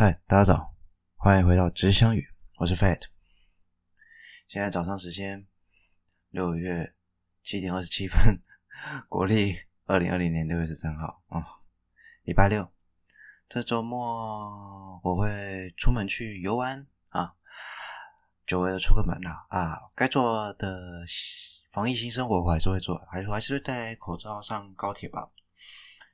[0.00, 0.76] 嗨，大家早，
[1.16, 3.00] 欢迎回到直香语，我是 Fat。
[4.46, 5.44] 现在早上时间
[6.30, 6.94] 六月
[7.42, 8.40] 七点二十七分，
[9.08, 9.56] 国历
[9.86, 11.44] 二零二零年六月十三号啊，
[12.22, 12.70] 礼拜六。
[13.48, 17.34] 这周末我会出门去游玩啊，
[18.46, 21.02] 久违的出个门了啊，该做的
[21.72, 25.28] 防疫新生活我还是会做，还是还是会戴口罩上高铁吧，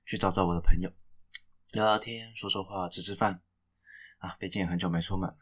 [0.06, 0.90] 去找找我的朋友，
[1.72, 3.42] 聊聊天，说说话，吃吃饭。
[4.24, 5.36] 啊，毕竟也很久没出门了。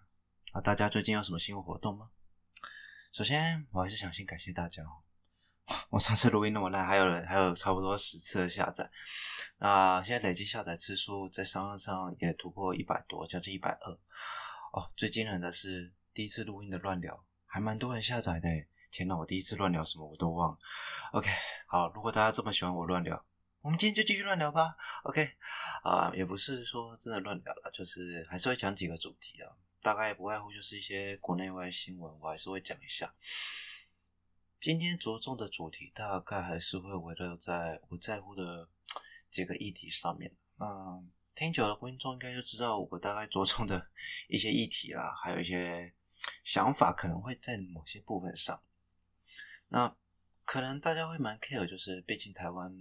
[0.51, 2.11] 啊，大家最近有什么新活动吗？
[3.13, 5.07] 首先，我还是想先感谢大家哦。
[5.91, 8.91] 我上次录音那么烂，还有人还有差不多十次的下载。
[9.59, 13.93] 那现在累计下载次数在商号上也突破一百多，将近一百二。
[14.73, 18.49] 哦，最惊人的是第一次录音的乱聊，还蛮多人下载的。
[18.91, 20.59] 天哪，我第一次乱聊什么我都忘了。
[21.13, 21.31] OK，
[21.69, 23.25] 好，如果大家这么喜欢我乱聊。
[23.63, 25.37] 我们今天就继续乱聊吧，OK，
[25.85, 33.15] 啊、也不是说真的乱聊了，就是还是会讲几个主题啊，大概不外乎就是一些国内外新闻，我还是会讲一下。
[34.61, 38.69] 今天着重的主题大概还是会围绕在我在乎的
[39.31, 40.35] 几个议题上面。
[40.59, 43.91] 嗯，听久了观众应该就知道我大概着重的
[44.27, 45.95] 一些议题啦，还有一些
[46.43, 48.61] 想法可能会在某些部分上。
[49.69, 49.97] 那
[50.45, 52.77] 可能大家会蛮 care，就是毕竟台湾。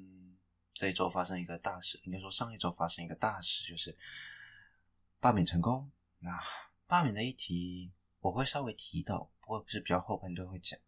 [0.81, 3.95] 这一周发生一个大事，应该说上一周发生一个大事，就是
[5.19, 5.91] 罢免成功。
[6.17, 6.31] 那
[6.87, 10.79] 罢免的议题我会稍微提到，不过不是比较后半段会讲。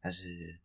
[0.00, 0.58] 但是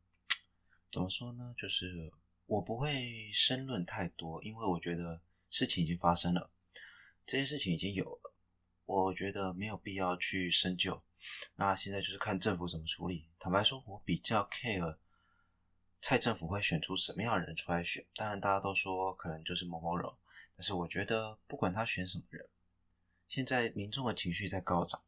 [0.89, 1.53] 怎么说呢？
[1.57, 2.09] 就是
[2.45, 6.49] 我不会深论太多，因为我觉得事情已经发生了，
[7.25, 8.33] 这些事情已经有了，
[8.85, 11.03] 我觉得没有必要去深究。
[11.55, 13.27] 那现在就是看政府怎么处理。
[13.37, 14.97] 坦白说，我比较 care。
[16.01, 18.05] 蔡政府会选出什么样的人出来选？
[18.15, 20.09] 当然，大家都说可能就是某某人，
[20.55, 22.47] 但是我觉得不管他选什么人，
[23.27, 25.01] 现在民众的情绪在高涨，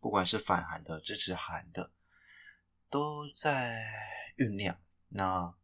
[0.00, 1.90] 不管是反韩的、支持韩的，
[2.88, 3.82] 都在
[4.36, 4.78] 酝酿。
[5.08, 5.54] 那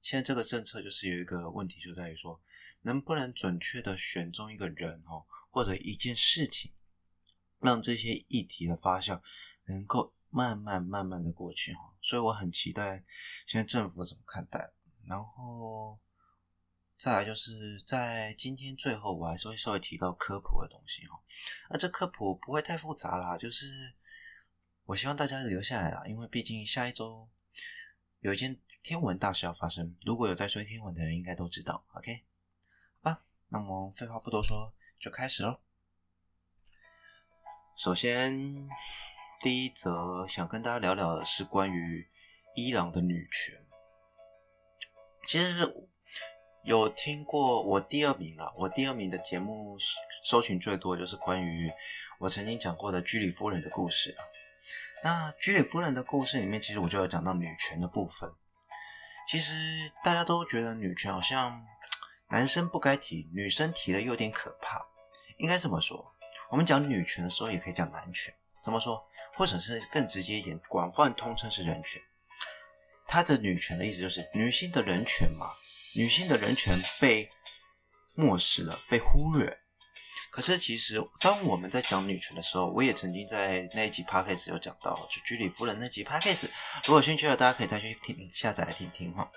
[0.00, 2.40] 现在这个政策就是有一个问题，就在于说
[2.80, 6.72] 能不能准确的选中一个人哦，或者一件事情，
[7.60, 9.20] 让这些议题的发酵
[9.66, 10.12] 能够。
[10.34, 13.02] 慢慢慢慢的过去哈，所以我很期待
[13.46, 14.70] 现在政府怎么看待。
[15.06, 15.98] 然后
[16.96, 21.20] 再来就是在今天最后，我还是会稍微提到科普的东西哈。
[21.70, 23.94] 那这科普不会太复杂啦，就是
[24.84, 27.28] 我希望大家留下来啦，因为毕竟下一周
[28.20, 29.96] 有一件天文大事要发生。
[30.04, 31.84] 如果有在追天文的人，应该都知道。
[31.94, 32.22] OK，
[33.00, 33.16] 好，
[33.48, 35.60] 那么废话不多说，就开始喽。
[37.76, 38.68] 首先。
[39.42, 42.08] 第一则想跟大家聊聊的是关于
[42.54, 43.60] 伊朗的女权。
[45.26, 45.68] 其实
[46.62, 49.76] 有听过我第二名了，我第二名的节目
[50.22, 51.68] 搜寻最多就是关于
[52.20, 54.16] 我曾经讲过的居里夫人的故事。
[55.02, 58.32] 那居里夫人的故事里面，其实我就有讲到女权的部分。
[59.28, 59.56] 其实
[60.04, 61.66] 大家都觉得女权好像
[62.28, 64.86] 男生不该提，女生提了又有点可怕。
[65.38, 66.14] 应该这么说，
[66.48, 68.32] 我们讲女权的时候，也可以讲男权。
[68.62, 69.04] 怎么说？
[69.34, 72.00] 或者是更直接一点，广泛通称是人权。
[73.06, 75.52] 他的女权的意思就是女性的人权嘛，
[75.94, 77.28] 女性的人权被
[78.14, 79.58] 漠视了，被忽略。
[80.30, 86.46] 可是其实，当我们在讲女权的时候，我也曾经在那一集 podcast 有讲到，就居里夫人那集 podcast，
[86.84, 89.30] 如果有兴趣的，大家可以再去听下载来听听哈。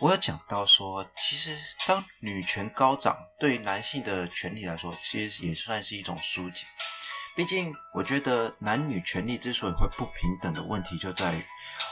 [0.00, 1.56] 我有讲到说，其实
[1.86, 6.66] 当女权高涨，对男性的权利来说，其实也算是一种疏解。
[7.38, 11.44] 毕竟，我觉得男女权利之所以会不平等的问题，就在于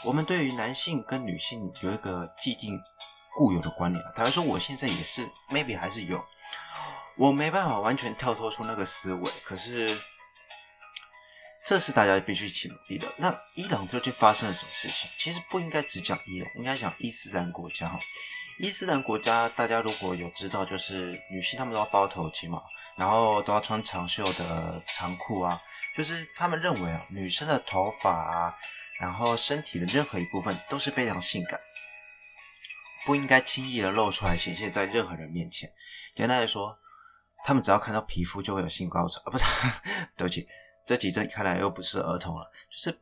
[0.03, 2.77] 我们对于男性跟女性有一个既定
[3.37, 4.05] 固有的观念。
[4.17, 6.21] 坦白说，我现在也是，maybe 还是有，
[7.17, 9.31] 我没办法完全跳脱出那个思维。
[9.45, 9.97] 可是，
[11.65, 13.07] 这是大家必须去努力的。
[13.17, 15.09] 那伊朗究竟发生了什么事情？
[15.17, 17.87] 其实不应该只讲伊朗，应该讲伊斯兰国家。
[17.87, 17.97] 哈，
[18.59, 22.61] 伊斯兰国家，大家如果有知道，就是女性她们都要包头巾嘛。
[22.97, 25.60] 然后都要穿长袖的长裤啊，
[25.95, 28.57] 就是他们认为啊，女生的头发啊，
[28.98, 31.60] 然后身体的任何一部分都是非常性感，
[33.04, 35.71] 不应该轻易的露出来显现在任何人面前。
[36.15, 36.78] 简单来说，
[37.45, 39.45] 他们只要看到皮肤就会有性高潮啊，不是？
[40.16, 40.48] 对不起，
[40.87, 42.98] 这集看来又不是儿童了，就是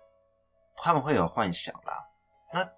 [0.76, 2.04] 他们会有幻想啦。
[2.52, 2.68] 那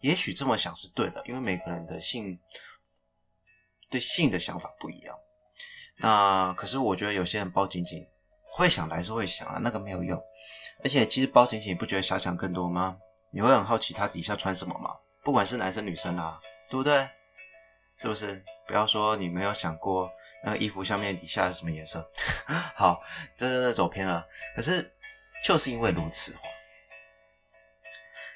[0.00, 2.38] 也许这么想是对的，因为每个人的性
[3.90, 5.18] 对性的想法不一样。
[5.98, 8.06] 那可是我觉得有些人包紧紧
[8.50, 10.20] 会想来是会想啊，那个没有用。
[10.82, 12.96] 而且其实包紧紧不觉得遐想更多吗？
[13.30, 14.90] 你会很好奇他底下穿什么吗？
[15.22, 16.38] 不管是男生女生啊，
[16.68, 17.08] 对不对？
[17.96, 18.44] 是不是？
[18.66, 20.10] 不要说你没有想过
[20.42, 22.06] 那个衣服下面底下是什么颜色。
[22.74, 23.00] 好，
[23.36, 24.26] 这真的走偏了。
[24.56, 24.92] 可是
[25.44, 26.34] 就是因为如此，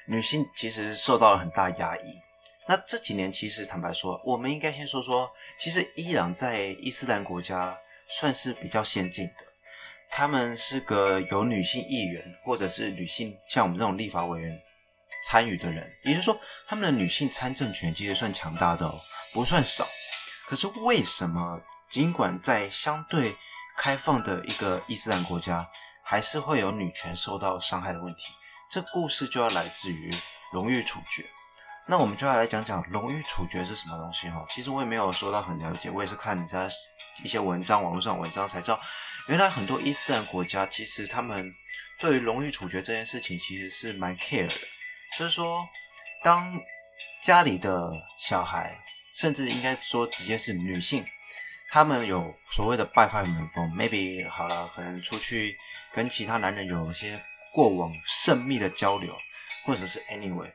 [0.07, 2.19] 女性其实受到了很大压抑。
[2.69, 5.27] 那这几年其实坦白说，我们应该先说说，
[5.57, 7.75] 其实伊朗在伊斯兰国家
[8.07, 9.43] 算是比较先进的。
[10.11, 14.55] 他们是个有女性议员或者是女性像我们这种立法委员
[15.23, 19.01] 参与的人，也就是说，他们的女性参政权其实算强大的哦，
[19.33, 19.87] 不算少。
[20.45, 23.35] 可是为什么尽管在相对
[23.79, 25.67] 开放的一个伊斯兰国家，
[26.03, 28.31] 还是会有女权受到伤害的问题？
[28.69, 30.13] 这故事就要来自于
[30.53, 31.25] 荣誉处决。
[31.89, 34.45] 那我们就要来讲讲荣誉处决是什么东西哈。
[34.47, 36.69] 其实我也没有说到很了解，我也是看人家
[37.23, 38.79] 一些文章，网络上文章才知道，
[39.27, 41.51] 原来很多伊斯兰国家其实他们
[41.97, 44.53] 对于荣誉处决这件事情其实是蛮 care 的。
[45.17, 45.67] 就是说，
[46.23, 46.61] 当
[47.23, 48.79] 家里的小孩，
[49.15, 51.03] 甚至应该说直接是女性，
[51.71, 55.57] 他们有所谓的败坏门风，maybe 好了，可能出去
[55.91, 57.19] 跟其他男人有一些
[57.51, 59.17] 过往甚密的交流，
[59.65, 60.51] 或者是 anyway。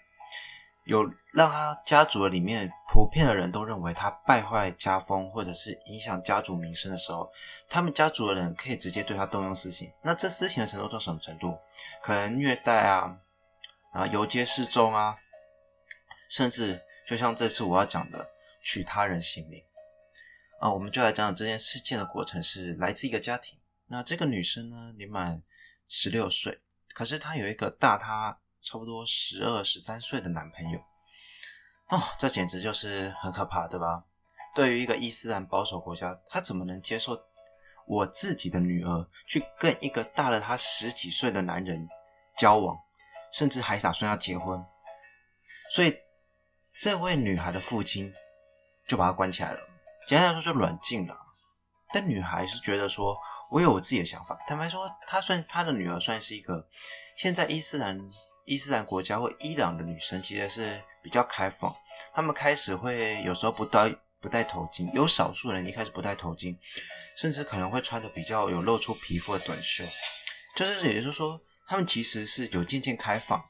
[0.85, 1.03] 有
[1.33, 7.31] 让他家族的里面普遍的人都认为他败坏家风，或者是影响家族名声的时候，
[7.71, 9.91] 他们家族的人可以直接对他动用私刑。
[10.03, 11.57] 那这私刑的程度到什么程度？
[12.03, 13.17] 可能虐待啊，
[13.93, 15.17] 啊游街示众啊，
[16.29, 16.79] 甚至
[17.09, 18.29] 就像这次我要讲的
[18.63, 19.63] 取他人性命
[20.61, 23.59] 啊，我们就来讲讲这件事件的过程是来自一个家庭。
[23.87, 25.43] 那这个女生呢，年满
[25.89, 26.61] 十六岁，
[26.93, 28.39] 可是她有一个大她。
[28.65, 30.81] 差不多十二、十三岁的男朋友
[31.91, 34.03] 哦，这简直就是很可怕，对吧？
[34.55, 37.21] 对于一个伊斯兰保守国家，他怎么能接受
[37.87, 41.87] 我自己的女儿去跟一个大了他十几岁的男人
[42.39, 42.75] 交往，
[43.33, 44.65] 甚至还打算要结婚？
[45.71, 45.95] 所以，
[46.75, 48.11] 这位女孩的父亲
[48.89, 49.61] 就把她关起来了。
[50.07, 51.15] 简单来说，就软禁了。
[51.93, 53.17] 但女孩是觉得说，
[53.51, 54.39] 我有我自己的想法。
[54.49, 56.67] 坦白说，她算她的女儿算是一个
[57.17, 58.01] 现在伊斯兰。
[58.45, 61.75] 伊斯兰国家或伊朗的女生其实是比较开放，
[62.15, 66.57] 她们开始会有时候不戴不戴头巾，有少数人一开始不戴头巾，
[67.17, 69.85] 甚至可能会穿的比较有露出皮肤的短袖，
[70.57, 73.43] 就是也就是说，她们其实是有渐渐开放，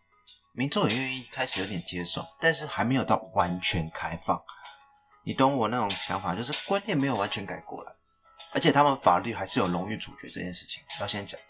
[0.53, 4.41] 民众也愿意开始有点接受，但是还没有到完全开放。
[5.25, 7.93] 你懂我那种想法，就是观念没有完全改过来，
[8.53, 11.41] 而且他们法律还是有荣誉主角这件事情，要先讲，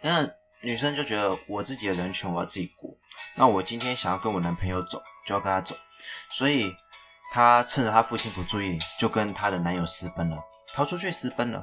[0.00, 0.41] 那。
[0.64, 2.90] 女生就觉得我自己的人权我要自己过，
[3.34, 5.76] 那我今天想要跟我男朋友走，就要跟他走，
[6.30, 6.72] 所以
[7.32, 10.36] 她趁着她父亲不注意，就跟她的男友私奔了，
[10.72, 11.60] 逃出去私奔了。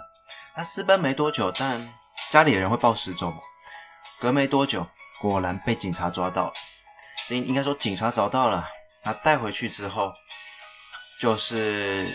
[0.54, 1.94] 她私奔没多久，但
[2.30, 3.40] 家里人会报失踪嘛，
[4.20, 4.86] 隔没多久，
[5.22, 6.54] 果然被警察抓到了。
[7.30, 8.68] 应应该说警察找到了，
[9.02, 10.12] 她带回去之后，
[11.22, 12.14] 就是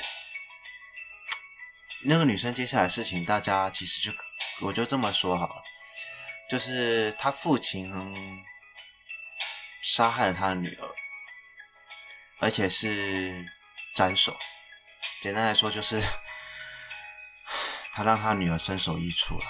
[2.05, 4.15] 那个女生接下来事情，大家其实就
[4.61, 5.63] 我就这么说好了。
[6.49, 7.93] 就是他父亲
[9.83, 10.89] 杀害了他的女儿，
[12.39, 13.45] 而且是
[13.95, 14.37] 斩首。
[15.23, 16.03] 简单来说，就是
[17.93, 19.45] 他让他女儿身首异处了。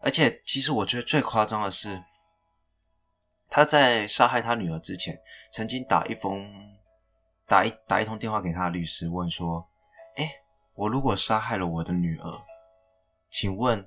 [0.00, 2.02] 而且，其实我觉得最夸张的是，
[3.50, 5.18] 他在杀害他女儿之前，
[5.52, 6.50] 曾经打一封、
[7.46, 9.68] 打一打一通电话给他的律师，问说
[10.16, 10.30] ：“哎，
[10.74, 12.44] 我如果杀害了我的女儿，
[13.30, 13.86] 请问？”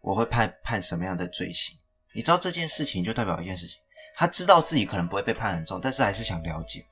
[0.00, 1.76] 我会判判什么样的罪行？
[2.12, 3.78] 你知道这件事情就代表一件事情，
[4.16, 6.84] 他知道自己可能不会被判很重，但是还是想了解。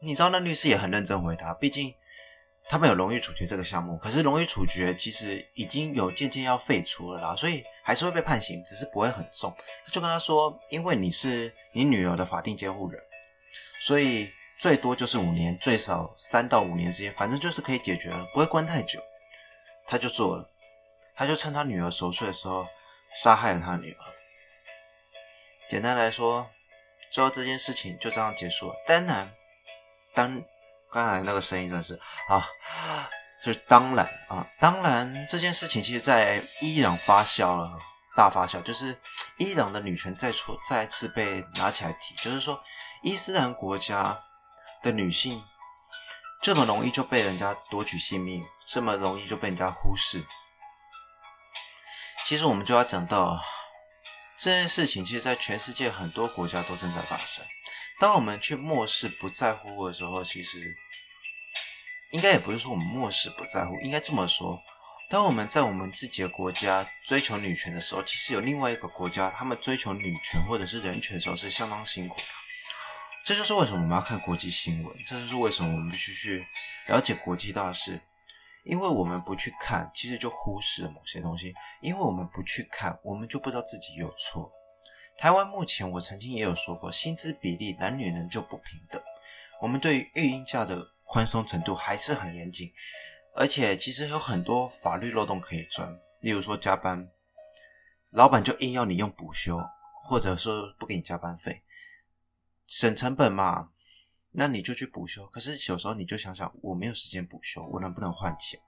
[0.00, 1.94] 你知道那律师也很认真回答，毕竟
[2.68, 9.54] 他们有荣誉处决这个项目，可是荣誉处决其实已经有渐渐要废除了啦，所以还是会被判刑，只是不会很重。
[9.90, 13.02] 就跟他说，因为你是你女儿的法定监护人，
[13.80, 19.00] 所以最多就是五年，最少三到五年之间，反正就是可以解决了，不会关太久。
[19.86, 20.50] 他就做了。
[21.18, 22.64] 他就趁他女儿熟睡的时候
[23.12, 23.98] 杀害了他女儿。
[25.68, 26.48] 简单来说，
[27.10, 28.76] 最后这件事情就这样结束了。
[28.86, 29.28] 当然，
[30.14, 30.40] 当
[30.92, 31.98] 刚才那个声音真的是
[32.28, 32.48] 啊，
[33.42, 37.76] 是当然啊，当然这件事情其实在伊朗发酵了，
[38.14, 38.96] 大发酵，就是
[39.38, 42.62] 伊朗的女权再出再次被拿起来提，就是说
[43.02, 44.16] 伊斯兰国家
[44.84, 45.42] 的女性
[46.40, 50.24] 这么容易就被人家夺取性命，这么容易就被人家忽视。
[52.28, 53.42] 其实我们就要讲到
[54.36, 57.42] 这件事情，其实，在全世界很多国家都正在发生。
[57.98, 60.76] 当我们去漠视、不在乎的时候，其实
[62.10, 64.62] 应该也不是说我们漠视、不在乎，应该这么说：
[65.08, 72.24] 当我们在我们自己的国家追求女权的时候，其实有另外一个国家，他们追求女权或者是人权的时候是相当辛苦的。
[73.24, 76.46] 这就是为什么我们要看国际新闻，这就是为什么我们必须去
[76.88, 77.98] 了解国际大事。
[78.68, 81.54] 因为我们不去看，其实就忽视了某些东西。
[81.80, 84.52] 因为我们不去看，我们就不知道自己有错。
[85.16, 89.02] 台湾目前，我曾经也有说过，薪资比例男女人就不平等。
[89.62, 92.70] 我们对于育婴假的宽松程度还是很严谨，
[93.34, 95.98] 而且其实有很多法律漏洞可以钻。
[96.20, 97.08] 例如说加班，
[98.10, 99.58] 老板就硬要你用补休，
[100.04, 101.62] 或者说不给你加班费，
[102.66, 103.70] 省成本嘛。
[104.32, 108.60] 那你就去补休，可是有时候你就想想，我没有时间补休，我能不能换钱，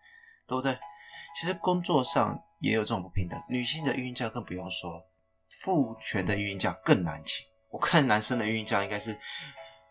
[0.46, 0.76] 对不对？
[1.38, 5.04] 其实工作上也有这种不平等，女性的孕假更不用说，
[5.62, 7.46] 父权的孕假更难请。
[7.68, 9.16] 我看男生的孕假应该是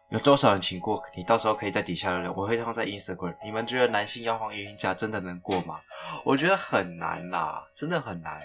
[0.10, 1.02] 有多少人请过？
[1.16, 3.38] 你到时候可以在底下留言，我会放在 Instagram。
[3.44, 5.80] 你们觉得男性要放育婴假真的能过吗？
[6.26, 8.42] 我觉得很难啦，真的很难。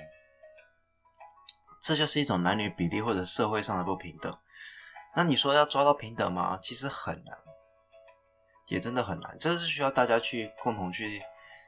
[1.83, 4.33] 这就是一种男女比例或者社会上的不平等。
[5.17, 6.59] 那你说要抓到平等吗？
[6.63, 7.37] 其实很难，
[8.69, 9.37] 也真的很难。
[9.39, 11.23] 这是需要大家去共同去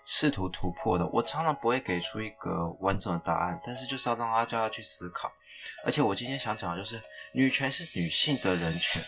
[0.04, 1.06] 试图突破的。
[1.08, 5.30] 我常常不会给出一个完整的答案，但是就是要让大家去思考。
[5.84, 7.00] 而且我今天想讲的就是，
[7.32, 9.02] 女权是女性的人权，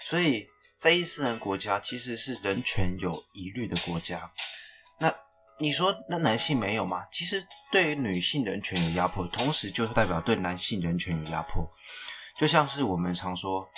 [0.00, 0.46] 所以
[0.78, 4.30] 在伊斯兰国家其实是人权有疑虑的国家。
[4.98, 5.14] 那
[5.58, 7.06] 你说那男性没有吗？
[7.12, 11.64] 其实对于女性人权有压迫，同时就是代表对男性人权有压迫。
[12.36, 13.68] 就像是我们常说，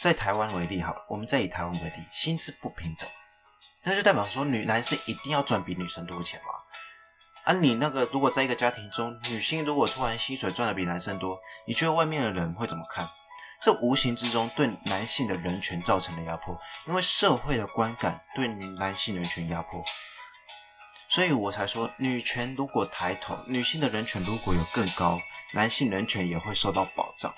[0.00, 3.08] 在台湾为例，好，我们再以台湾为例，薪资不平等，
[3.82, 6.54] 那就代表说女男生一定要赚比女生多钱吗？
[7.44, 11.36] 啊，你那个如果在一个家庭中，女性如果突然薪水赚的比男生多，
[11.66, 13.08] 你觉得外面的人会怎么看？
[13.60, 19.82] 这无形之中对男性的人权造成了压迫，因为社会的观感对男性人权压迫，
[21.08, 25.20] 所以我才说，女权如果抬头，女性的人权如果有更高，
[25.52, 27.34] 男性人权也会受到保障。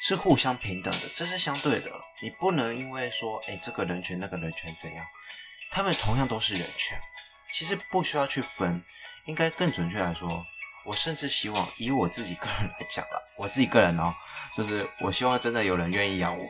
[0.00, 1.90] 是互相平等的，这是相对的。
[2.22, 5.04] 你不能因为说，哎，这个人权那个人权怎样，
[5.70, 6.98] 他们同样都是人权，
[7.52, 8.82] 其实不需要去分。
[9.26, 10.44] 应该更准确来说，
[10.84, 14.14] 我甚至希望以我自己个人来讲了，我自己个人哦，
[14.56, 16.44] 就是我希望真的有人愿意养我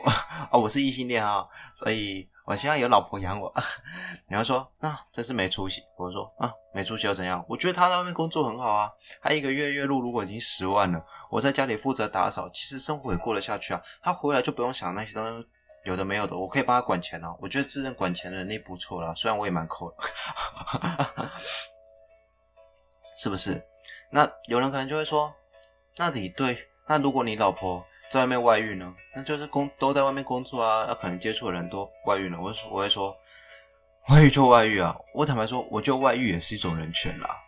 [0.51, 2.30] 哦， 我是异性恋啊，所以。
[2.45, 3.53] 我希望有老婆养我。
[4.27, 5.83] 你要说，那、啊、真是没出息。
[5.95, 7.45] 我说啊，没出息又怎样？
[7.47, 13.81] 我觉得他在外面工作很好啊，他一个月月入如果已经十万了，我在家里负责打扫，其实生活也过得下去啊。
[14.01, 15.47] 他回来就不用想那些东西，
[15.85, 17.31] 有的没有的，我可以帮他管钱啊。
[17.39, 19.97] 我觉得自认管钱的能力不错啦，虽然我也蛮抠的，
[23.17, 23.63] 是不是？
[24.09, 25.33] 那有人可能就会说，
[25.95, 27.85] 那你对，那如果你老婆。
[28.11, 32.37] 在外面外遇呢，那就是工都在外面工作啊，那可能接触的人都外遇了。
[32.37, 33.17] 我我会说，
[34.09, 34.93] 外遇就外遇啊。
[35.13, 37.41] 我坦白说，我就外遇也是一种人权啦。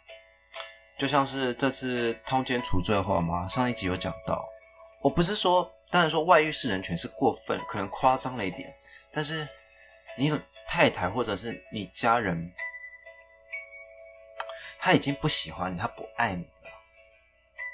[0.97, 4.41] 就像是这次通奸除罪化嘛，上一集有讲到。
[5.01, 8.73] 我不是说，当然说外遇是人权是过分，可能夸张了一点。
[9.11, 9.45] 但是
[10.17, 10.31] 你
[10.65, 12.49] 太太或者是你家人，
[14.79, 16.47] 他已经不喜欢你，他不爱你。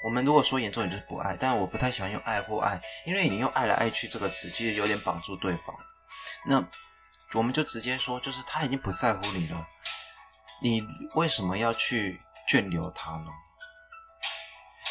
[0.02, 5.76] 我们如果说严重点就是不爱，但我不太喜欢用爱或爱，因为你用爱来爱去这个词，其实有点绑住对方。
[6.46, 6.64] 那
[7.34, 9.66] 我们就直接说，就是他已经不在乎你了，
[10.62, 10.82] 你
[11.14, 13.26] 为什么要去眷留他呢？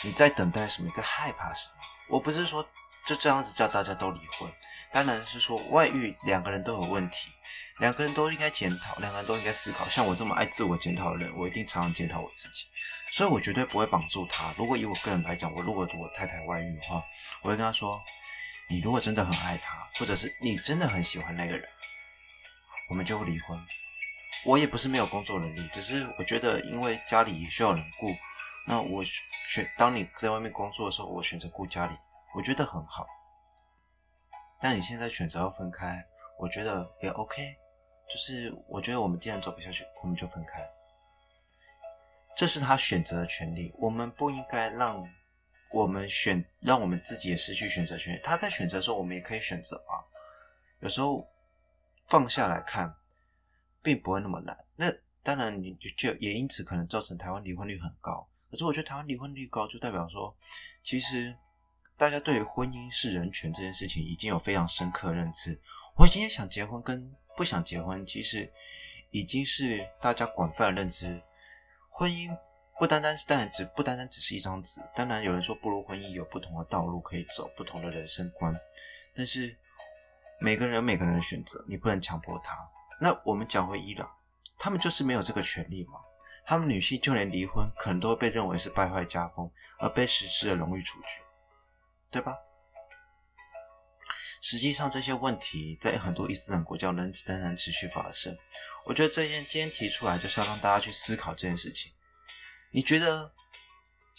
[0.03, 0.91] 你在等待什么？
[0.95, 1.73] 在害怕什么？
[2.09, 2.63] 我不是说
[3.05, 4.49] 就这样子叫大家都离婚，
[4.93, 7.29] 当然是说外遇两个人都有问题，
[7.79, 9.85] 两个人都应该检讨，两个人都应该思考。
[9.85, 12.65] 像我这么爱自我检讨的人，我一定常常检讨我自己。
[13.11, 14.53] 所以我绝对不会绑住他。
[14.57, 17.03] 如果以我个人来讲，我如果我太太外遇的话，
[17.41, 17.99] 我会跟他说
[18.69, 21.67] ：“你如果真的很爱他，或者是你真的很喜欢那个人，
[22.89, 23.59] 我们就会离婚。”
[24.45, 28.15] 我也不是没有工作能力，只是我觉得因为家里也需要人顾，
[28.67, 31.93] 那我选当你在外面工作的时候，我选择顾家里，
[32.35, 33.07] 我觉得很好。
[34.61, 36.05] 但你现在选择要分开，
[36.37, 37.55] 我觉得也 OK。
[38.09, 40.67] 就是我觉得我们既然走不下去，我们就分开。
[42.35, 45.05] 这是他选择的权利，我们不应该让
[45.71, 48.19] 我们选，让我们自己也失去选择权利。
[48.23, 49.99] 他在选择的时候，我们也可以选择啊。
[50.79, 51.27] 有时候
[52.07, 52.95] 放下来看，
[53.81, 54.57] 并不会那么难。
[54.75, 54.85] 那
[55.21, 58.27] 当然，你就也因此可能造成台湾离婚率很高。
[58.49, 60.35] 可是我觉得台湾离婚率高，就代表说，
[60.81, 61.37] 其实
[61.97, 65.59] 大家对于婚姻是人权这件事情已经有非常深刻认知。
[65.97, 68.51] 我今天想结婚跟不想结婚，其实
[69.11, 71.21] 已经是大家广泛的认知。
[71.89, 72.37] 婚姻
[72.77, 74.81] 不单单是，当然只不单单只是一张纸。
[74.93, 78.53] 当然有人说，步入婚姻有不同的道路可以走，不同的人生观。
[79.15, 79.55] 但是
[80.41, 82.53] 每个人有每个人的选择，你不能强迫他。
[82.99, 84.11] 那我们讲回伊朗，
[84.57, 85.93] 他们就是没有这个权利嘛？
[86.45, 91.21] 他们女性就连离婚，可能都会被认为是败坏家风，而被实施了荣誉处决，
[92.11, 92.35] 对吧？
[94.41, 98.35] 实际上这些问题在很多伊斯兰国家仍仍然持续发生。
[98.85, 101.91] 我觉得这件今天提出来就是要让大家去思考这件事情。
[102.71, 103.31] 你觉得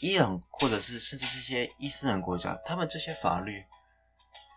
[0.01, 3.65] 伊朗或者是甚至是一些伊斯兰国家，他们这些法律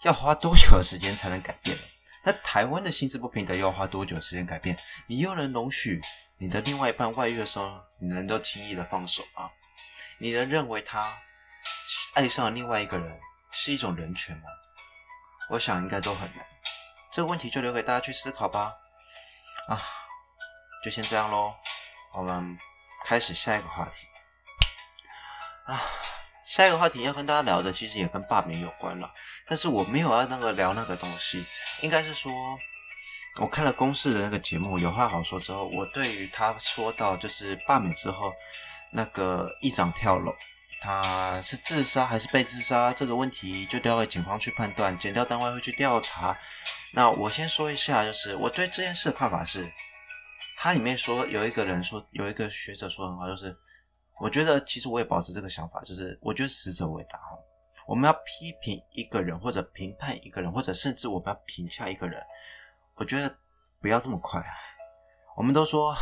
[0.04, 1.78] 要花多久的时间才能改变？
[2.26, 4.78] 那台湾的薪资不平等要花多久时间改变？
[5.08, 6.00] 你又能容许
[6.38, 9.50] 你的另外一半外遇的时候，你能够轻易的放手啊？
[10.20, 11.14] 你能认为他
[12.14, 13.20] 爱上另外一个人
[13.52, 14.44] 是一种人权吗？
[15.50, 16.46] 我想应该都很难。
[17.12, 18.74] 这个问题就留给大家去思考吧。
[19.68, 19.80] 啊，
[20.84, 21.54] 就先这样喽。
[22.14, 22.58] 我们
[23.06, 24.08] 开始下一个话题。
[25.66, 25.82] 啊，
[26.46, 29.10] 下一个话题要跟大家聊的其实也跟罢免有关了，
[29.48, 31.44] 但是我没有要那个聊那个东西，
[31.82, 32.32] 应该是说，
[33.40, 38.34] 我看了公视的那个节目，有话好说之后，我对于他说到就是罢免之后
[38.92, 40.36] 那个议长跳楼。
[40.84, 42.92] 他是自杀还是被自杀？
[42.92, 46.38] 这个问题就交给警方去判断，检调单位会去调查。
[46.92, 49.64] 那我先说一下，就是我对这件事的看法是，
[50.58, 53.56] 他里面说有一个人说，有一个学者说很好，就是
[54.20, 57.30] 我觉得其实我也保持这个想法，就是我觉得死者为大哈。
[57.88, 62.22] 我们要批评一个人，或者评判一个人，或者甚至我们要评价一个人，
[62.96, 63.34] 我觉得
[63.80, 64.52] 不要这么快啊。
[65.38, 65.96] 我们都说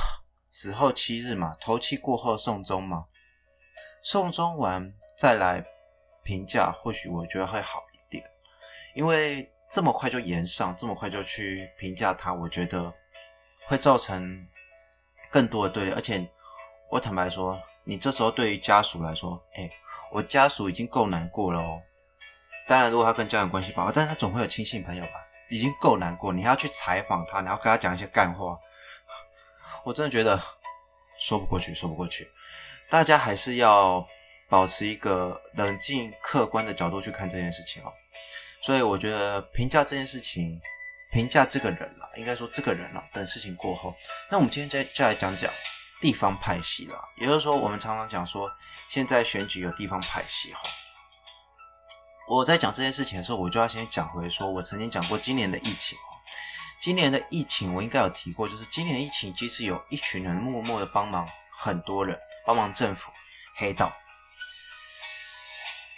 [0.50, 3.06] 死后七日嘛，头七过后送终嘛。
[4.02, 5.64] 送终完再来
[6.24, 8.24] 评价，或许我觉得会好一点，
[8.96, 12.94] 因为这么快就延上，这么快就去评价他，我觉得
[13.68, 14.48] 会造成
[15.30, 15.92] 更多的对立。
[15.92, 16.28] 而且
[16.90, 19.70] 我坦白说，你这时候对于家属来说，哎，
[20.12, 21.82] 我家属已经够难过了哦。
[22.68, 25.12] 当然，如果他跟家人关系不好，但是他总会有亲信朋友吧，
[25.50, 28.58] 已经够难过，你还要去采访他，你要跟他讲一些干话，
[29.84, 30.40] 我真的觉得
[31.18, 32.30] 说不过去，说不过去。
[32.92, 34.06] 大家还是要
[34.50, 37.94] 保持一个冷静、客观的角度去看这件事情哦。
[38.62, 40.60] 所以我觉得评价这件事情，
[41.10, 43.02] 评价这个人了，应该说这个人了。
[43.14, 43.96] 等事情过后，
[44.30, 45.50] 那我们今天再再来讲讲
[46.02, 47.02] 地方派系了。
[47.16, 48.52] 也就是说，我们常常讲说，
[48.90, 50.60] 现在选举有地方派系哈。
[52.28, 55.98] 我在讲这件事情的时候，我就要先讲回说，我曾经讲过今年的疫情。
[56.82, 61.26] 今年的疫情，我应该有提过，就是今年疫情其实有一群人默默的帮忙
[61.58, 62.20] 很多人。
[62.46, 63.12] 帮忙政府
[63.56, 63.92] 黑道，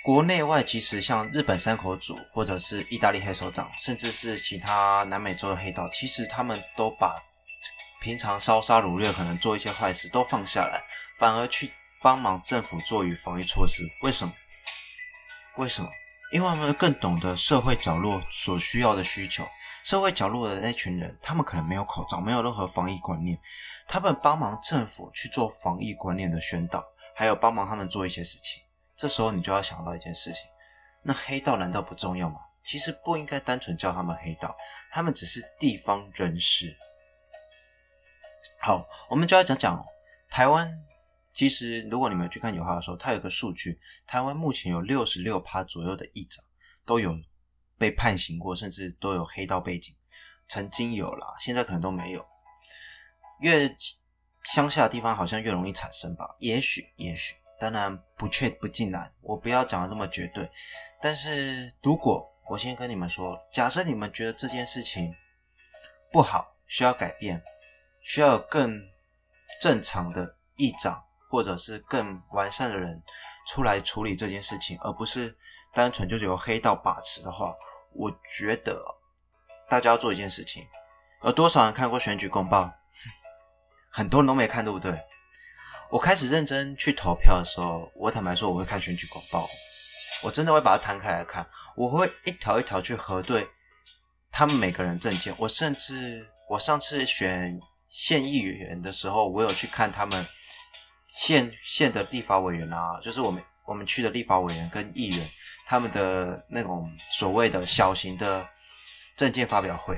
[0.04, 7.22] 国内外其实像日本山口组，或者是意大利黑手党，甚至是其他南美洲的黑道，其实他们都把
[8.02, 10.84] 平常烧杀掳掠、可能做一些坏事都放下来，
[11.18, 13.84] 反而去帮忙政府做与防御措施。
[14.02, 14.34] 为什么？
[15.56, 15.90] 为什么？
[16.34, 19.48] 因为他们更懂得社会角落所需要的需求。
[19.84, 23.38] 社会角落的那群人，他们可能没有口罩，没有任何防疫观念，
[23.88, 28.64] 他们帮忙政府去做防疫观念的宣导，还有帮忙他们做一些事情。
[28.96, 30.50] 这时候你就要想到一件事情：
[31.04, 32.38] 那黑道难道不重要吗？
[32.64, 34.56] 其实不应该单纯叫他们黑道，
[34.92, 36.74] 他们只是地方人士。
[38.62, 39.86] 好，我们就要讲讲
[40.30, 40.74] 台湾。
[41.34, 46.46] 其实，如果你们去看有话的时候，它有个数据，台湾目前有六十六趴左右的议长
[46.86, 47.18] 都有。
[47.84, 49.94] 被判刑过，甚至都有黑道背景，
[50.48, 52.26] 曾经有啦，现在可能都没有。
[53.42, 53.76] 越
[54.46, 56.34] 乡下的地方好像越容易产生吧？
[56.40, 59.14] 也许，也许，当然不确不尽然。
[59.20, 60.50] 我不要讲的那么绝对。
[61.02, 65.14] 但是如果我先跟你们说，假设你们觉得这件事情
[66.10, 67.44] 不好，需要改变，
[68.02, 68.80] 需要更
[69.60, 73.04] 正常的议长，或者是更完善的人
[73.46, 75.36] 出来处理这件事情，而不是。
[75.76, 77.52] 单纯就是由黑道把持的话，
[77.96, 78.82] 我觉得
[79.70, 80.66] 大家要做一件事情。
[81.24, 82.70] 有多少人看过选举公报？
[83.90, 85.00] 很多人都没看，对不对？
[85.90, 89.48] 我开始认真去投票的时候，我坦白说，我会看选举公报，
[90.24, 93.48] 我真的会把它摊开来看，我会一条一条去核对
[94.32, 95.34] 他们每个人证件。
[95.38, 100.26] 我甚至我上次选县议员的时候，我有去看他们
[101.12, 105.30] 县县的立法委员啊，就是我们我们区的立法委员跟议员。
[105.66, 108.46] 他们的那种所谓的小型的
[109.16, 109.98] 证件发表会，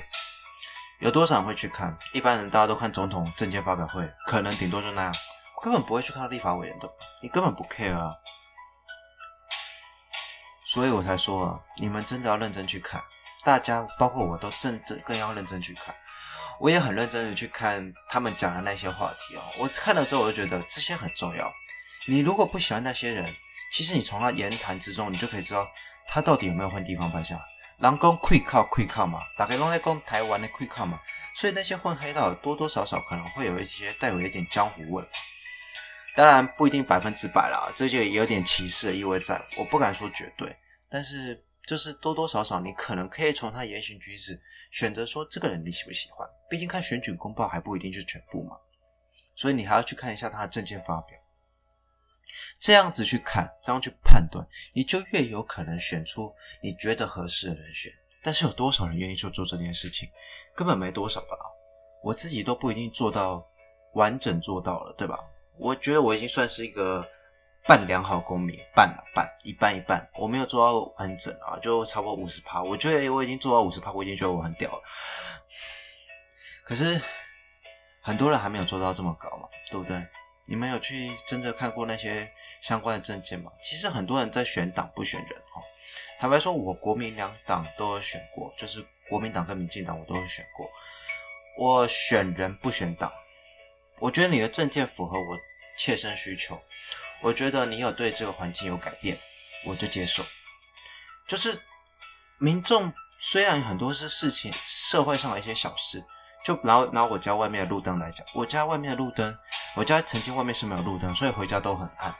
[1.00, 1.98] 有多少人会去看？
[2.14, 5.14] 一般人大家都看总统证件发表会，可能顶多就那样，
[5.64, 6.88] 根本不会去看立法委员的，
[7.22, 8.08] 你根本不 care 啊。
[10.68, 13.02] 所以我才说啊，你们真的要认真去看，
[13.44, 15.94] 大家包括我都真正更要认真去看。
[16.60, 21.52] 我也很认真的去看他们讲的那些话题哦，我看了之后我就觉得这些很重要。
[22.08, 23.26] 你如果不喜欢那些人，
[23.76, 25.70] 其实你从他言谈之中，你就可以知道
[26.08, 27.34] 他到底有没有换地方派系。
[27.34, 30.98] 人讲溃靠溃靠嘛，大概拢在讲台湾的溃靠嘛，
[31.36, 35.04] 所以那些混黑道多多少少可能会有一些带有一点江湖味。
[36.16, 40.56] 当然不一定百分之百啦，这就有点歧视的意味在，我不敢说绝对，
[40.90, 46.26] 但是就是多多少少你可能可以从他言行举止选择说这个人你喜不喜欢。
[46.50, 48.56] 毕竟看选举公报还不一定就全部嘛，
[49.36, 51.20] 所以你还要去看一下他的证件发表。
[52.60, 57.92] 这样子去看，这样去判断，你就越有可能选出你觉得合适的人选。
[58.24, 60.10] 但是有多少人愿意去做这件事情？
[60.56, 61.38] 根本没多少吧。
[62.04, 63.46] 我自己都不一定做到
[63.94, 65.18] 完整做到了，对吧？
[65.58, 67.08] 我觉得我已经算是一个
[67.68, 70.08] 半良好公民，半了半，一半一半。
[70.18, 72.64] 我没有做到完整啊，就差不多五十趴。
[72.64, 74.82] 我觉得我已经做到五十趴，我已经觉得我很屌了。
[76.64, 77.00] 可是
[78.02, 79.96] 很多人还没有做到这么高嘛，对不对？
[80.48, 82.32] 你们有去真的看过那些
[82.62, 83.52] 相关的证件吗？
[83.64, 85.62] 其实很多人在选党不选人哈。
[86.20, 90.70] 坦白说，我国民两党都有选过，就是国民党跟民进党我都有选过。
[91.58, 93.12] 我选人不选党，
[94.00, 95.38] 我觉得你的证件符合我
[95.78, 96.62] 切身需求，
[97.22, 99.18] 我觉得你有对这个环境有改变，
[99.66, 100.24] 我就接受。
[101.28, 101.60] 就是
[102.38, 106.04] 民众虽然很多是事情，社会上的一些小事。
[106.46, 109.36] 就拿拿我家外面的路灯来讲，我家外面的路灯，
[109.76, 112.14] 我家曾经外面是没有路灯，所以回家都很暗。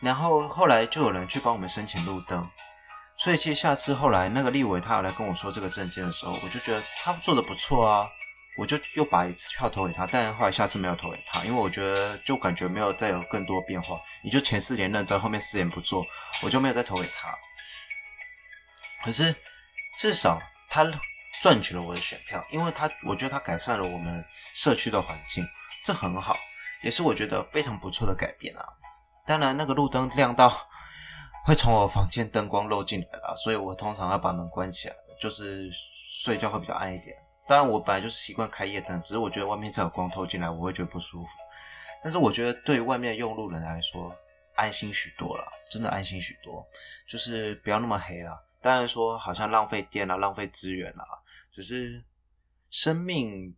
[0.00, 2.40] 然后后来就有人去帮我们申请路灯，
[3.18, 8.08] 所以其实下次后来那个立委他有来跟我说这个政见的时候，我就觉得他做的不错啊，
[8.56, 10.06] 我就又把一次票投给他。
[10.06, 14.00] 但后来下次没有投给他，因为我觉得就感觉没有再有更多变化。
[14.22, 16.06] 你就前四年认真，后面四年不做，
[16.42, 17.36] 我就没有再投给他。
[19.04, 19.34] 可是
[19.98, 20.88] 至少他。
[21.46, 25.46] 赚取了我的选票，因为他，我觉得他改善了我们社区的环境，
[25.84, 26.34] 这很好，
[26.82, 28.66] 也是我觉得非常不错的改变啊。
[29.24, 30.52] 当然，那个路灯亮到
[31.44, 37.16] 会从我房间灯光漏进来了，所以我通常要把门关起来，就是睡觉会比较暗一点。
[37.46, 41.30] 当然，我本来就是习惯开夜灯，只是我觉得外面这有光透进来，我会觉得不舒服。
[42.02, 44.12] 但是我觉得对于外面用路人来说，
[44.56, 46.66] 安心许多了，真的安心许多，
[47.06, 48.36] 就是不要那么黑了。
[48.60, 51.06] 当然说好像浪费电啊，浪费资源啊。
[51.50, 52.04] 只是
[52.70, 53.54] 生命，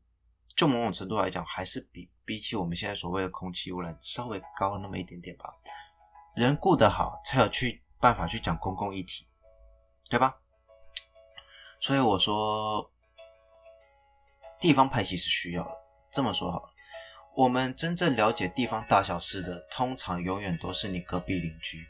[0.56, 5.52] 就某种程度来讲，还是比比起我们现在所谓的空气污染稍微高那么一点点吧。
[6.36, 9.26] 人顾得好，才有去办法去讲公共议题，
[10.08, 10.36] 对吧？
[11.80, 12.90] 所以我说，
[14.60, 15.70] 地方派系是需要的。
[16.10, 16.70] 这么说好了，
[17.36, 21.84] 我们真正了解地方大小事的，通常永远都是你隔壁邻居、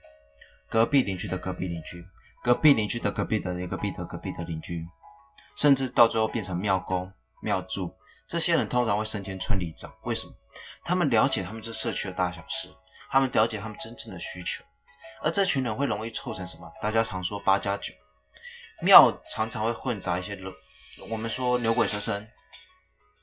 [0.68, 2.04] 隔壁邻居的隔壁邻居、
[2.42, 4.86] 隔壁邻居的隔壁的隔壁的隔壁的邻居。
[5.58, 7.92] 甚至到最后变成庙公、庙祝，
[8.28, 9.92] 这些人通常会升迁村里长。
[10.04, 10.32] 为什么？
[10.84, 12.72] 他们了解他们这社区的大小事，
[13.10, 14.64] 他们了解他们真正的需求。
[15.20, 16.72] 而这群人会容易凑成什么？
[16.80, 17.92] 大家常说八加九，
[18.82, 20.38] 庙常常会混杂一些，
[21.10, 22.28] 我们说牛鬼蛇神，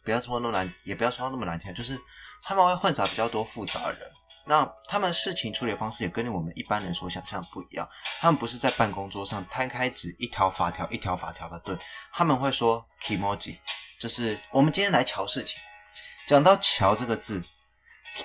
[0.04, 1.98] 不要说那么难，也不要说那么难听，就是
[2.44, 4.12] 他们会混杂比较多复杂的人。
[4.48, 7.88] 那他们事情处理方式也跟我们一般人所想象不一样。
[8.20, 11.76] 他们不是在办公桌上摊开纸，一条法条一条法条的对，
[12.14, 13.58] 他们会说 kimoji，
[14.00, 15.60] 就是我们今天来瞧事情。
[16.28, 17.42] 讲到乔这个字，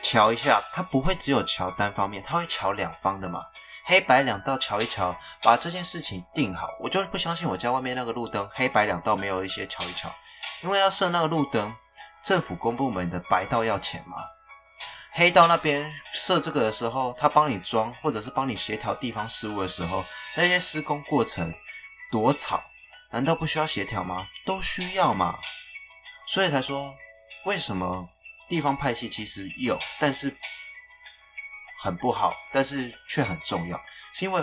[0.02, 3.40] 瞧一下，它不会只有乔单方面，它会瞧两方的嘛。
[3.86, 6.68] 黑白两道瞧一瞧，把这件事情定好。
[6.80, 10.10] 我就不相信我家外面那个路灯黑白两道没有一些瞧一瞧，
[10.62, 11.74] 因为要设那个路灯，
[12.22, 14.18] 政府公部门的白道要钱嘛。
[15.20, 20.02] 黑道那边设这个的时候，他帮你装，或者是帮你协调地方事务的时候，
[20.34, 21.52] 那些施工过程
[22.10, 22.64] 多吵，
[23.10, 24.26] 难道不需要协调吗？
[24.46, 25.38] 都需要嘛。
[26.26, 26.94] 所以才说，
[27.44, 28.08] 为什么
[28.48, 30.34] 地方派系其实有，但是
[31.82, 33.78] 很不好，但是却很重要，
[34.14, 34.42] 是因为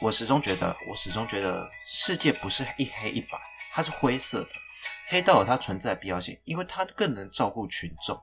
[0.00, 3.38] 我始终觉得，我始终觉得世界不是一黑一白，
[3.74, 4.48] 它是灰色的。
[5.08, 8.18] 黑道有它存在的必要性，因为它更能照顾群众。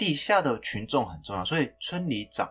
[0.00, 2.50] 地下的群众很重要，所以村里长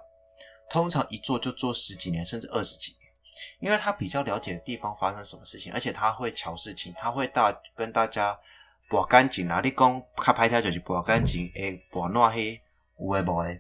[0.70, 3.12] 通常一做就做十几年，甚至二十几年，
[3.60, 8.40] 因为他比较了解地方发生什么事情，而且他会瞧事情，他会大跟大家
[8.88, 9.62] 拨干净啊。
[9.64, 12.62] 你讲开拍条就是拨干净，诶，拨暖黑
[13.00, 13.60] 有诶无诶。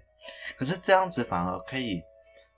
[0.56, 2.00] 可是这样子反而可以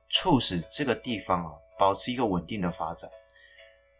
[0.09, 3.09] 促使这个地方啊保持一个稳定的发展，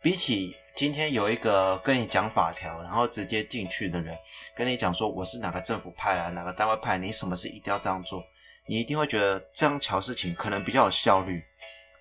[0.01, 0.53] 比起。
[0.73, 4.17] 今天有一个跟你讲法条，然后直接进去的人
[4.55, 8.23] 跟你讲说，我是哪个政府派啊，哪个单位派，你什么事一定要这样做，
[8.65, 11.43] 你一定会觉得这样乔事情可能比较有效率，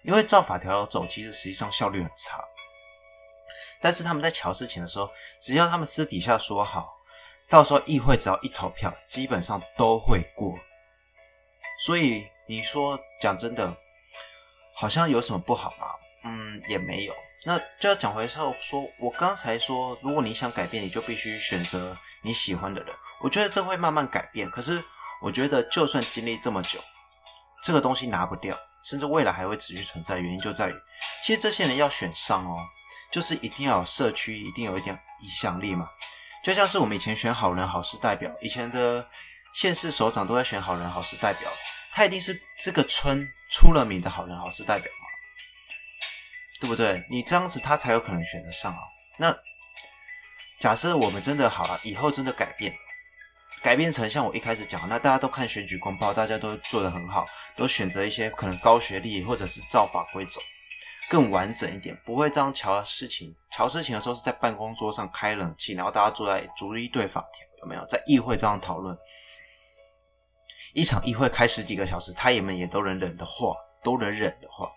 [0.03, 2.43] 因为照法条走，其实实际上效率很差。
[3.83, 6.97] 但是他们在瞧事情的时候，只要他们私底下说好，
[7.49, 10.59] 到时候议会只要一投票，基本上都会过。
[11.79, 13.77] 所以你说讲真的，
[14.75, 15.87] 好像有什么不好吗？
[16.25, 17.15] 嗯，也没有。
[17.45, 22.95] 那就要讲回说，说我刚才说，如果你想改变，你就必须选择你喜欢的人。
[23.23, 24.51] 我觉得这会慢慢改变。
[24.51, 24.83] 可是
[25.23, 26.79] 我觉得，就算经历这么久，
[27.63, 30.19] 这个东西拿不掉，甚至未来还会持续存在。
[30.19, 30.75] 原因就在于
[31.23, 32.57] 其实这些人要选上哦，
[33.11, 35.89] 就是一定要有社区，一定有一点影响力嘛。
[36.43, 39.07] 就像是我们以前选好人好事代表，以前的
[39.55, 41.51] 县市首长都在选好人好事代表，
[41.93, 45.07] 他一定是这个村出了名的好人好事代表嘛，
[46.61, 47.05] 对不对？
[47.11, 48.81] 你这样子他才有可能选得上啊。
[49.19, 49.35] 那
[50.59, 52.73] 假设我们真的好了，以后真的改变，
[53.63, 57.25] 改变成像我一开始讲，那大家都看选举公报，大家都做得很好，
[57.57, 60.41] 都选择一些可能高学历或者是照法规走。
[61.09, 63.35] 更完整一点，不会这样乔事情。
[63.51, 67.85] 瞧事情的时候是在办公桌上开冷气，然后大家坐在逐一对法条，有没有？
[67.87, 68.97] 在议会这样讨论，
[70.73, 74.71] 一场议会开十几个小时，他们也都能忍的话，都能忍的话，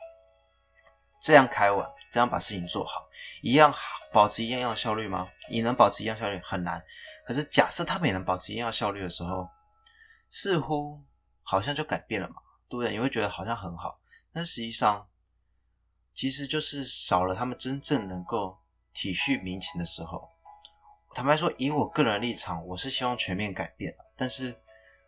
[1.23, 3.03] 这样开完，这样把事情做好，
[3.41, 3.73] 一样
[4.11, 5.27] 保持一样样的效率吗？
[5.49, 6.83] 你能保持一样效率很难。
[7.25, 9.47] 可是假设他们也能保持一样效率的时候，
[10.29, 11.01] 似乎
[11.41, 12.35] 好像就改变了嘛，
[12.67, 12.91] 对不对？
[12.91, 13.97] 你会觉得好像很好，
[14.31, 15.07] 但实际上。
[16.15, 18.55] 其实就是少了他们真正能够
[18.93, 20.29] 体恤民情的时候。
[21.15, 23.91] 坦白说，以我个人的立场，我是希望全面改变。
[24.15, 24.55] 但是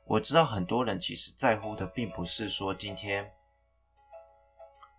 [0.06, 3.32] 我知道很多人其实在乎的，并不是说今天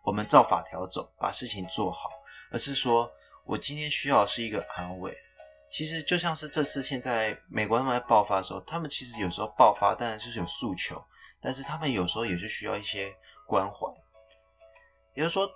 [0.07, 2.09] 我们照法条走，把事情做好，
[2.53, 3.11] 而是说
[3.45, 5.13] 我今天需要是一个安慰。
[5.69, 11.05] 其实就像是这次现在美国他们在爆发的时候，他们其实有时候爆发当然就是有诉求，
[11.41, 13.13] 但是他们有时候也是需要一些
[13.45, 13.93] 关怀，
[15.15, 15.51] 也就是说。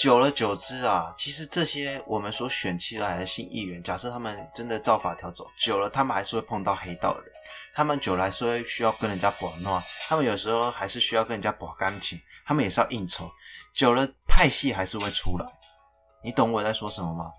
[0.00, 7.30] 久了久之啊，其实这些我们所选起来的新议员，假设他们真的照法条走，久了他们还是会碰到黑道的人，
[7.74, 13.30] 他们久了还是会需要跟人家搏闹，他们有时候还是需要跟人家搏感情，他们也是要应酬，
[13.74, 15.44] 久了派系还是会出来。
[16.24, 17.30] 你懂我在说什么吗？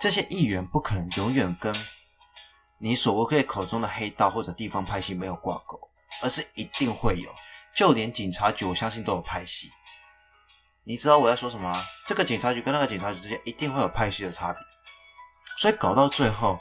[0.00, 1.74] 这些议员不可能永远跟
[2.78, 5.76] 你所谓口中的黑道或者地方派系没有挂钩，
[6.22, 7.34] 而是一定会有，
[7.74, 9.68] 就连警察局，我相信都有派系。
[10.86, 11.72] 你知道我在说什么？
[12.06, 14.60] 这个警察局跟那个警察局之间一定会有派系的差别，
[15.58, 16.58] 所以搞到最后，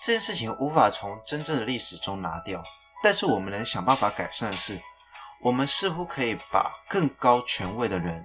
[0.00, 2.60] 这件事情无法从真正的历史中拿掉。
[3.04, 4.80] 但是我们能想办法改善的是，
[5.40, 8.24] 我们似乎可以把更高权位的人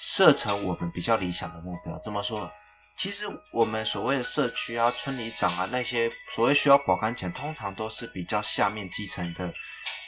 [0.00, 1.96] 设成我们比较理想的目标。
[2.00, 2.50] 怎么说？
[2.96, 9.52] 其实我们所谓的社区啊、村里长啊那些所谓需要保杆钱，通常都是比较下面基层的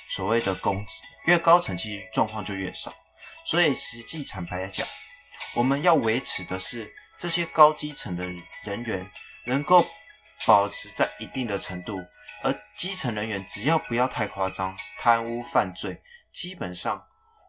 [0.08, 0.94] 所谓的公职，
[1.26, 2.92] 越高层其实状况就越少。
[3.50, 4.86] 所以，实际坦白来讲，
[5.56, 8.24] 我们要维持的是这些高基层的
[8.64, 9.04] 人员
[9.44, 9.84] 能够
[10.46, 11.98] 保持在一定的程度，
[12.44, 17.04] 而基层人员只要不要太夸张，贪污犯罪，基本上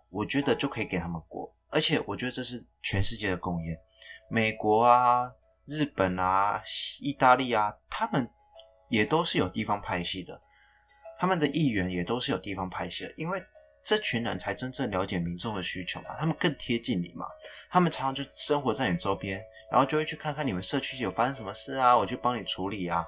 [0.10, 1.56] 我觉得就可以给他们过。
[1.70, 3.78] 而且，我觉得这是全世界的共业，
[4.28, 5.32] 美国啊、
[5.68, 6.60] 日本啊、
[7.00, 8.28] 意大利啊，他们
[8.90, 10.42] 也都是有地方派系的，
[11.20, 13.40] 他们的议员也都是有地方派系的，因为。
[13.84, 17.26] 这群人才真正了解民众的需求嘛，他们更贴近你嘛，
[17.70, 19.42] 他们常常就生活在你周边，
[19.72, 23.06] 然后就会去看看你们社区有发生什么事啊，我去帮你处理啊。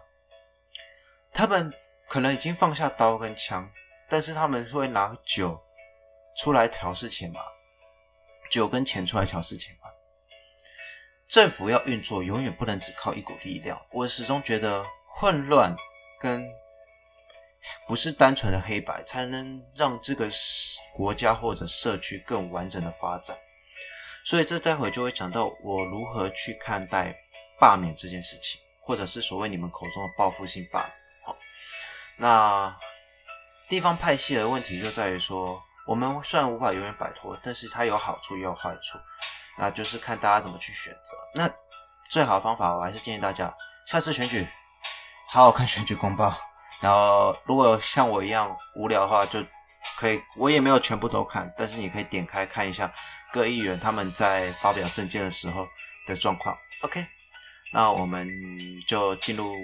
[1.31, 1.71] 他们
[2.09, 3.69] 可能已经放下刀跟枪，
[4.09, 5.59] 但是他们会拿酒
[6.37, 7.39] 出来调事情嘛，
[8.49, 9.89] 酒跟钱出来调事情嘛。
[11.27, 13.79] 政府要运作，永远不能只靠一股力量。
[13.91, 15.75] 我始终觉得混乱
[16.19, 16.47] 跟。
[17.87, 20.29] 不是单纯的黑白才能让这个
[20.95, 23.37] 国家或者社区更完整的发展，
[24.25, 27.15] 所以这待会就会讲到我如何去看待
[27.59, 30.91] 罢免这件事情，或者是所谓你们口中的报复性罢免。
[31.25, 31.35] 好，
[32.17, 32.75] 那
[33.69, 38.99] 地方派系的问题就在于说，我们虽然无法永远摆脱，但是它有好处也有坏处，
[39.57, 41.17] 那就是看大家怎么去选择。
[41.33, 41.49] 那
[42.09, 43.53] 最好的方法，我还是建议大家
[43.87, 44.47] 下次选举
[45.29, 46.37] 好好看选举公报。
[46.83, 49.41] 然后，如果像我一样无聊的话，就
[49.95, 52.91] 可以，我也没有全部都看，但是你可以点开看一下
[53.31, 55.65] 各议员他们在发表政见的时候
[56.05, 56.57] 的状况。
[56.81, 57.07] OK，
[57.71, 58.27] 那我们
[58.85, 59.55] 就进入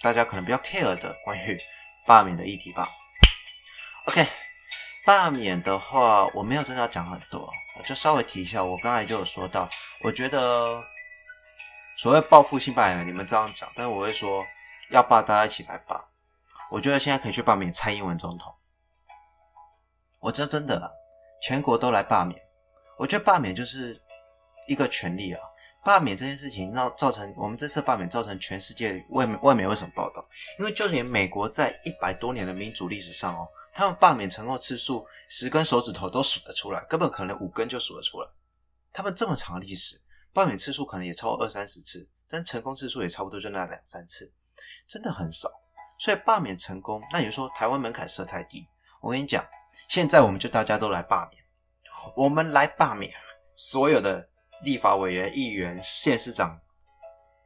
[0.00, 1.58] 大家可能比较 care 的关于
[2.06, 2.88] 罢免的议题吧。
[4.06, 4.24] OK，
[5.04, 7.52] 罢免的话，我没有真的要讲很多，
[7.82, 8.62] 就稍微提一下。
[8.62, 9.68] 我刚才就有说到，
[10.02, 10.80] 我觉得
[11.96, 14.46] 所谓报复性罢免，你们这样讲，但是我会说
[14.90, 16.00] 要罢，大家一起来罢。
[16.70, 18.54] 我觉得现在可以去罢免蔡英文总统。
[20.20, 20.90] 我这真的，
[21.42, 22.40] 全国都来罢免。
[22.98, 24.00] 我觉得罢免就是
[24.68, 25.40] 一个权利啊。
[25.82, 30.22] 罢免这件事情，让造成我们这次罢免造成全世界外外媒为什么报道？
[30.58, 38.28] 因为就连美国在一百多年的民主历史上哦，他们罢免成功次数十根手指头都数得出来，根本可能五根就数得出来。
[38.92, 39.98] 他们这么长的历史，
[40.34, 44.30] 罢免次数可能也超过二三十次，但成功次数也差不多就那两三次，
[44.86, 45.48] 真的很少。
[46.00, 48.66] 所以罢免成功，那你说台湾门槛设太低。
[49.02, 49.44] 我跟你讲，
[49.86, 51.44] 现在我们就大家都来罢免，
[52.16, 53.12] 我们来罢免，
[53.54, 54.26] 所有的
[54.64, 56.58] 立法委员、议员、县市长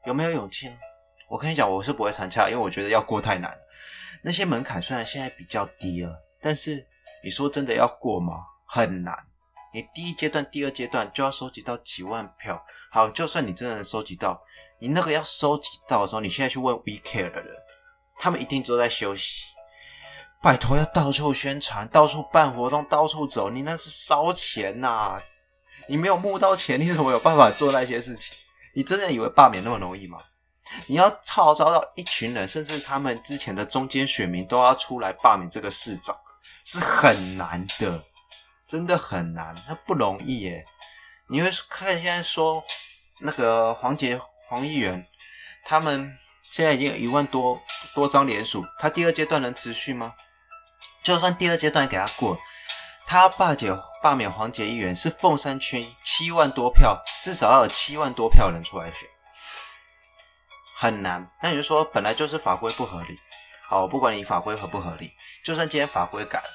[0.07, 0.77] 有没有勇气呢？
[1.29, 3.53] 我跟你讲，我是不会参加，因为我觉得要过太难。
[4.23, 6.87] 那些门槛虽然现在比较低了，但是
[7.25, 8.35] 你说真的要过吗？
[8.69, 9.13] 很难。
[9.73, 12.65] 你第一阶段、第二阶段就要收集到几万票。
[12.93, 14.41] 好，就算你真的能收集到，
[14.79, 17.57] 你那个要收集到的时候，你现在去问 We Care 的人，
[18.25, 19.45] 他们一定都在休息。
[20.43, 25.23] 拜托，要到处宣传，到处办活动，到处走，你那是烧钱呐、啊！
[25.89, 28.35] 你没有募到钱，你怎么有办法做那些事情？
[28.75, 30.19] 你真的以为罢免那么容易吗？
[30.87, 36.17] 你要号召到一群人，甚至他们之前的中间选民都要出来罢免这个市长，
[36.65, 38.03] 是很难的，
[38.67, 40.65] 真的很难，那不容易耶。
[41.29, 42.65] 你会看现在说
[43.21, 45.07] 那个黄杰黄议员，
[45.67, 46.11] 他们
[46.55, 47.61] 现在已经有一万多
[47.97, 50.15] 多张连署，他第二阶段能持续吗？
[51.03, 52.39] 就算第二阶段给他过，
[53.09, 59.01] 他罢解罢免黄杰议员是凤山区七万多票，至少要有七万多票人出来选，
[60.77, 61.29] 很难。
[61.43, 63.17] 那你就说本来就是法规不合理，
[63.69, 65.11] 好，不管你法规合不合理，
[65.45, 66.49] 就算今天法规改了，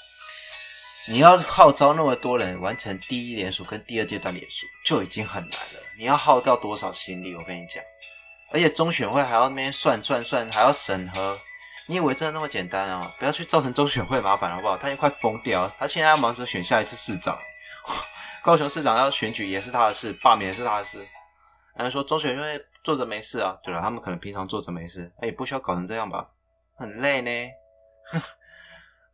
[1.09, 5.81] 你要号召那么多人完成第一连署跟第二阶段连署，就已经很难了。
[5.97, 7.35] 你要耗掉多少心力？
[7.35, 7.83] 我跟你讲，
[8.51, 11.39] 而且中选会还要那边算算算，还要审核。
[11.87, 13.13] 你以为真的那么简单啊？
[13.17, 14.77] 不要去造成中选会麻烦好不好？
[14.77, 17.37] 他已经快疯掉，他现在要忙着选下一次市长，
[18.43, 21.07] 高雄市长要选举也是他的事，罢免也是他的事。
[21.75, 23.57] 然后说中选会坐着没事啊？
[23.63, 26.29] 对了，他们可能平常坐着没事，哎，不需要搞成这样吧？
[26.77, 27.31] 很累呢。
[28.11, 28.21] 哼，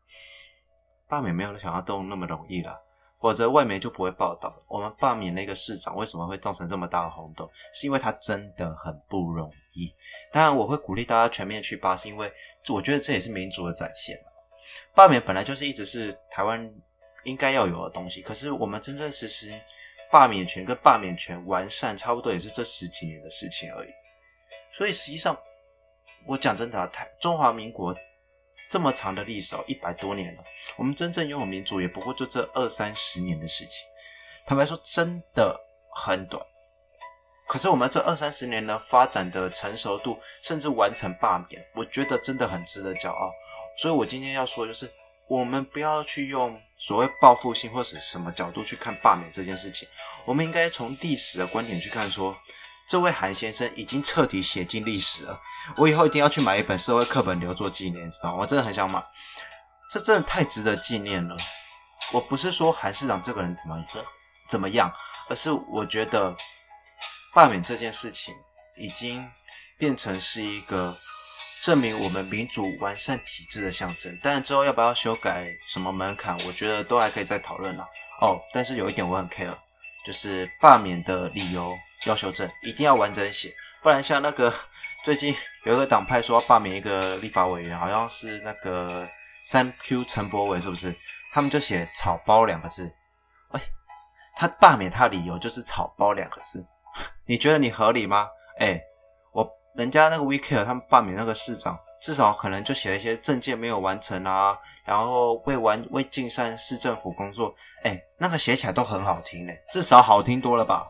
[1.08, 2.85] 罢免没有想要动那么容易了。
[3.26, 4.56] 否则外媒就不会报道。
[4.68, 7.50] 我们罢免那个市长为什么会造成这么大的轰动？
[7.74, 9.92] 是因为他真的很不容易。
[10.32, 12.32] 当然，我会鼓励大家全面去罢，是因为
[12.70, 14.16] 我觉得这也是民主的展现。
[14.94, 16.72] 罢免本来就是一直是台湾
[17.24, 19.60] 应该要有的东西，可是我们真正实施
[20.12, 23.90] 罢免权跟罢免权完善，差不多也是这十几年的事情而已。
[24.72, 25.36] 所以实际上，
[26.28, 27.92] 我讲真的啊，台中华民国。
[28.70, 30.44] 这么长的历史哦，一百多年了。
[30.78, 33.86] 我们真正拥有民主，也不过就这二三十年的事情。
[34.46, 35.60] 坦白说，真的
[35.94, 36.46] 很短。
[37.48, 43.32] 可是我们这二三十年呢，发展的成熟度，甚至完成罢免，我觉得真的很值得骄傲。
[43.78, 44.92] 所以我今天要说，就是
[45.28, 49.88] 我们不要去用所谓报复性或是什么角度去看罢免这件事情，
[50.26, 52.36] 我们应该从历史的观点去看说。
[52.88, 55.42] 这位韩先生已经彻底写进历史了，
[55.78, 58.38] 我以后一定要去买一本社会课本留作纪念，知道吗？
[58.42, 59.04] 我真的很想买，
[59.90, 61.36] 这真的太值得纪念了。
[62.12, 63.84] 我不是说韩市长这个人怎么
[64.48, 64.94] 怎么样，
[65.30, 66.36] 而是我觉得
[67.34, 68.36] 罢免这件事情
[68.78, 69.28] 已经
[69.80, 70.96] 变成是一个
[71.64, 74.16] 证明我们民主完善体制的象征。
[74.22, 77.84] 当然之后要不要修改什么门槛，我觉得都还可以再讨论了。
[78.22, 79.58] 哦，但是有一点我很 care，
[80.06, 81.76] 就是罢免的理由。
[82.06, 84.54] 要修正，一定要完整写，不然像那个
[85.04, 89.08] 最近有一个党派说要罢免一个立法委员，好像是那个
[89.44, 90.96] 三 Q 陈柏伟，是不是？
[91.34, 92.90] 他们就写“草包”两个字。
[93.52, 93.60] 哎，
[94.38, 96.66] 他罢免他理由就是“草包”两个字，
[97.28, 98.28] 你觉得你合理吗？
[98.58, 98.80] 哎，
[99.34, 107.54] 我人家那个 WeCare 他们罢免那个市长，至少可能就写了一些证件没有完成啊，然后未完未尽善市政府工作，
[107.84, 110.88] 哎，那个写起来都很好听嘞，至少好听多了吧？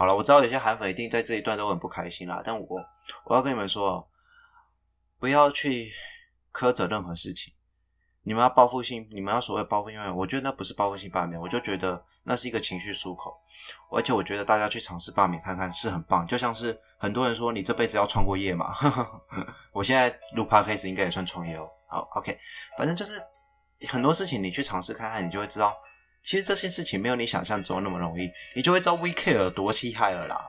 [0.00, 2.66] 好了，我知道有些韩粉一定在这一段都很不开心啦，但我
[3.26, 4.08] 我要跟你们说，
[5.18, 5.92] 不要去
[6.54, 7.52] 苛责任何事情。
[8.22, 13.38] 你们要报复性，你们要所谓报复性，我觉得那不是报复性罢免，我就觉得那是一个情绪出口。
[13.90, 18.74] 而且我觉得大家去尝试罢免看看是很棒，就像是很多人说你这辈子要创过业嘛，
[19.70, 21.68] 我现在录 podcast 应该也算创业哦。
[21.88, 22.38] 好，OK，
[22.78, 23.22] 反正就是
[23.86, 25.76] 很多事情你去尝试看看，你就会知道。
[26.22, 29.32] 其实这些事情没有你想象中那么容易，你就会知道 V.K.
[29.32, 30.48] 有多厉害了啦。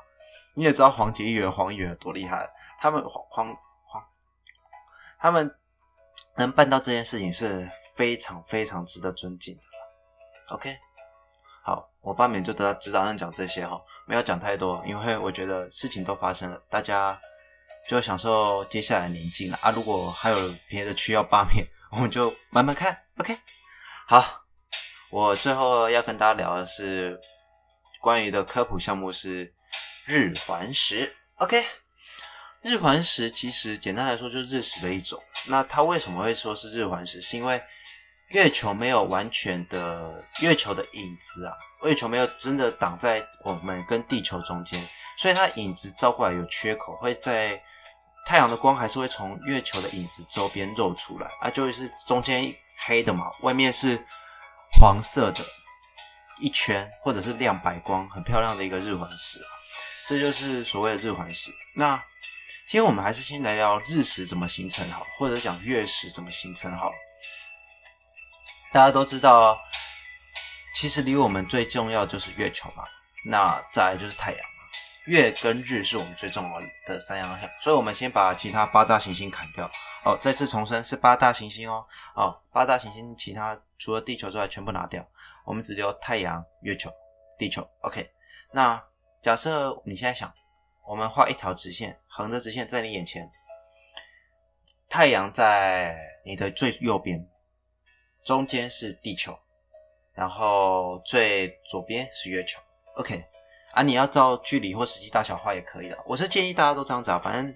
[0.53, 2.45] 你也知道黄杰议员、黄议员有多厉害，
[2.79, 4.03] 他们黄黄黄，
[5.17, 5.49] 他们
[6.35, 9.61] 能办到这件事情是非常非常值得尊敬的。
[10.53, 10.77] OK，
[11.63, 17.17] 好，我罢免就得到指导上讲这些哈，没有讲太多，因为我觉得事情都发生了，大家
[17.87, 19.71] 就享受接下来宁静了啊。
[19.71, 23.05] 如果还有别的需要罢免，我们就慢慢看。
[23.17, 23.33] OK，
[24.05, 24.40] 好。
[25.11, 27.19] 我最后要跟大家聊的是
[27.99, 29.53] 关于的科普项目是
[30.05, 31.13] 日环食。
[31.35, 31.61] OK，
[32.61, 35.21] 日环食其实简单来说就是日食的一种。
[35.47, 37.21] 那它为什么会说是日环食？
[37.21, 37.61] 是因为
[38.29, 41.53] 月球没有完全的月球的影子啊，
[41.83, 44.81] 月球没有真的挡在我们跟地球中间，
[45.17, 47.61] 所以它影子照过来有缺口，会在
[48.25, 52.55] 太阳的光还是会从月球的影子周边露出来啊，就是中间
[52.85, 54.01] 黑的嘛，外面是。
[54.79, 55.43] 黄色的，
[56.39, 59.39] 一圈或者是亮白光，很漂亮的一个日环食。
[60.07, 61.51] 这就是所谓的日环食。
[61.75, 61.95] 那
[62.67, 66.91] 今天我们还是先来聊日食怎么形成好，或者讲月食怎么形成好。
[68.73, 69.57] 大家都知道，
[70.73, 72.85] 其实离我们最重要的就是月球嘛，
[73.25, 74.47] 那再来就是太阳嘛。
[75.05, 79.69] 月跟日是我们最重要的三样项，所以我们先把其他八大行星砍掉。
[80.03, 81.85] 哦，再次重申是八大行星哦。
[82.15, 85.03] 哦，八大行星其他除了地球之外全部拿掉，
[85.43, 86.91] 我们只留太阳、月球、
[87.35, 87.67] 地球。
[87.81, 88.07] OK，
[88.53, 88.79] 那
[89.23, 90.31] 假设你现在想，
[90.87, 93.27] 我们画一条直线，横的直线在你眼前，
[94.87, 97.27] 太阳在你的最右边，
[98.23, 99.35] 中间是地球，
[100.13, 102.61] 然后最左边是月球。
[102.97, 103.25] OK。
[103.73, 105.97] 啊，你要照距离或实际大小画也可以的。
[106.05, 107.55] 我是建议大家都这样子啊，反正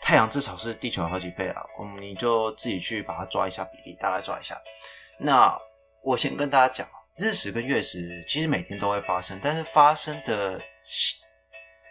[0.00, 1.60] 太阳至少是地球好几倍啊。
[1.80, 4.56] 嗯，你就自己去把它抓一下比例，大概抓一下。
[5.20, 5.56] 那
[6.02, 10.60] 我先跟大家讲，日食跟月食其实每天都会发生，但是发生的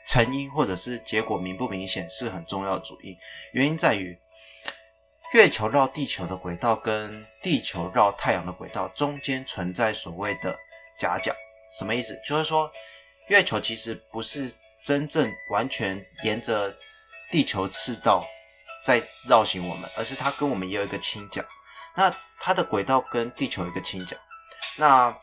[0.07, 3.15] 成因或者是结果明不明显是很重要的主因。
[3.53, 4.17] 原因在于
[5.33, 10.57] 月球绕地球的轨道跟地球绕太阳的轨道中间存在所谓的
[10.97, 11.33] 夹角，
[11.77, 12.19] 什么意思？
[12.25, 12.71] 就是说。
[13.27, 14.51] 月球其实不是
[14.83, 16.75] 真正完全沿着
[17.29, 18.25] 地球赤道
[18.83, 21.45] 在绕行我们，而是它跟我们也有一个倾角。
[21.99, 24.15] 那它的轨道跟地球一个倾角，
[24.77, 25.13] 那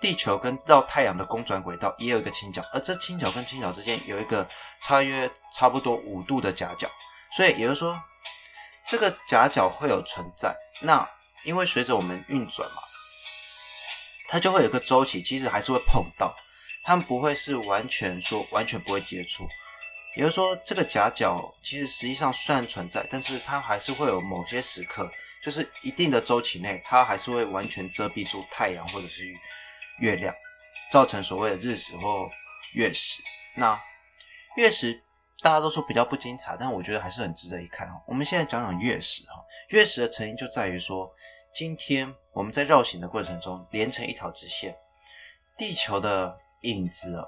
[0.00, 4.44] 地球跟绕太阳的公转轨道也有一个倾角，而这倾角跟倾角之间有一个
[4.82, 6.88] 差约差不多五度的夹角。
[7.36, 7.96] 所以也就是说，
[8.84, 10.52] 这个夹角会有存在。
[10.80, 11.08] 那
[11.44, 12.82] 因为随着我们运转嘛，
[14.26, 16.34] 它就会有一个周期，其实还是会碰到。
[16.82, 19.46] 他们不会是完全说完全不会接触，
[20.14, 25.10] 也就是说，这个夹角其实实际上虽然存在，但是它还是会有某些时刻，
[25.42, 29.26] 就是一定的周期内，它还是会完全遮蔽住太阳或者是
[30.00, 30.34] 月亮，
[30.90, 32.30] 造成所谓的日食或
[32.74, 33.22] 月食。
[33.56, 33.80] 那
[34.56, 35.02] 月食
[35.42, 37.88] 大家都说比较不精彩，但我觉得还是很值得一看。
[38.06, 41.10] 我们现在讲讲月食哈，月食的成因就在于说，
[41.54, 44.76] 今天我们在绕行的过程中连成一条直线，
[45.56, 46.38] 地球的。
[46.64, 47.26] 影子哦，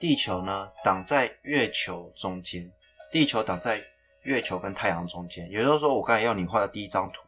[0.00, 2.72] 地球呢挡在月球中间，
[3.12, 3.84] 地球挡在
[4.22, 7.20] 月球跟太阳中间，也就是说，我刚才要你画的第一张图，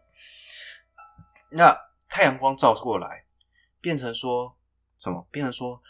[1.51, 1.77] 那
[2.09, 3.25] 太阳光照过来，
[3.81, 4.57] 变成说
[4.97, 5.27] 什么？
[5.31, 5.81] 变成说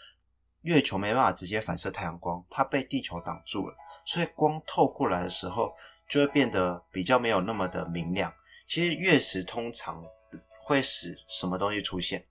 [0.62, 5.72] 月球没办法直接反射太阳光，它被地球挡住了，所以光透过来的时候
[6.08, 8.34] 就会变得比较没有那么的明亮。
[8.66, 10.04] 其实月食通常
[10.60, 12.24] 会使什么东西出现？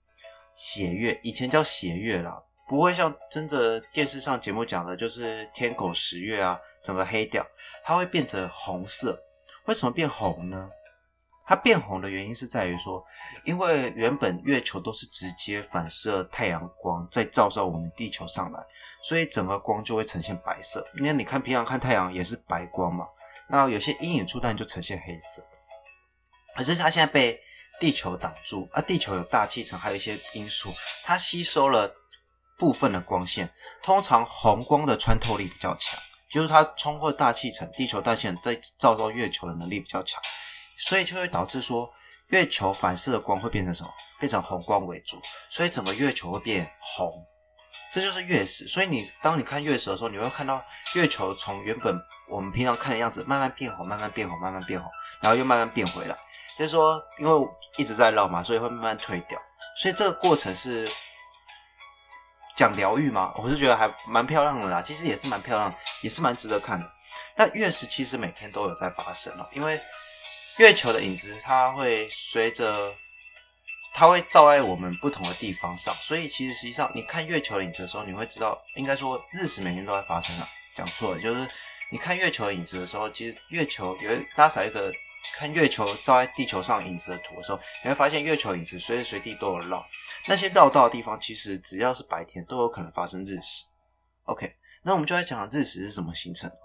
[0.54, 2.42] 血月，以前叫血月啦。
[2.72, 7.46] 不会像真的电视上节目讲的，就是天狗食月啊，整个黑掉，
[7.84, 9.22] 它会变成红色。
[9.66, 10.70] 为什么变红呢？
[11.44, 13.04] 它变红的原因是在于说，
[13.44, 18.58] 因为原本月球都是直接反射太阳光，再照射我们地球上来，
[19.02, 20.82] 所以整个光就会呈现白色。
[20.94, 23.06] 那你看平常看太阳也是白光嘛，
[23.50, 25.42] 那有些阴影处，但就呈现黑色。
[26.56, 27.38] 可是它现在被
[27.78, 30.70] 地球挡住，啊，地球有大气层，还有一些因素，
[31.04, 31.94] 它吸收了。
[32.58, 35.98] 部分的光线，通常红光的穿透力比较强，
[36.30, 40.20] 就是它冲破大气层，地球大气层再照到月球的能力比较强，
[40.78, 41.90] 所以就会导致说
[42.28, 43.90] 月球反射的光会变成什么？
[44.20, 47.10] 变成红光为主，所以整个月球会变红，
[47.92, 48.68] 这就是月食。
[48.68, 50.62] 所以你当你看月食的时候，你会看到
[50.94, 51.98] 月球从原本
[52.28, 54.88] 我们平常看的样子慢慢变红，慢慢变红，慢慢变红，
[55.20, 56.16] 然后又慢慢变回来，
[56.56, 59.36] 就是说因为一直在绕嘛，所以会慢慢退掉，
[59.76, 60.88] 所以这个过程是。
[62.54, 63.32] 讲疗愈吗？
[63.36, 66.90] 我是觉得还蛮漂亮的啦，其实也是蛮漂亮，也是蛮值得看的。
[67.34, 69.80] 但月食其实每天都有在发生哦，因为
[70.58, 72.94] 月球的影子它会随着
[73.94, 80.48] 它会照在我们不同的地方上，所以其实实际上你看月球的影子的时候，你会知道，应该说日食每天都在发生啊。
[80.74, 81.48] 讲错了，就是
[81.90, 84.92] 你看月球的影子的时候，其实月球有一拉撒一个。
[85.34, 89.84] 看月球照在地球上影子的图的时候，你会发现月球影子随时随地都有绕。
[90.26, 93.64] 那些绕道的地方，其实只要是白天都有可能发生日食。
[94.24, 96.56] OK，那我们就来讲讲日食是怎么形成的。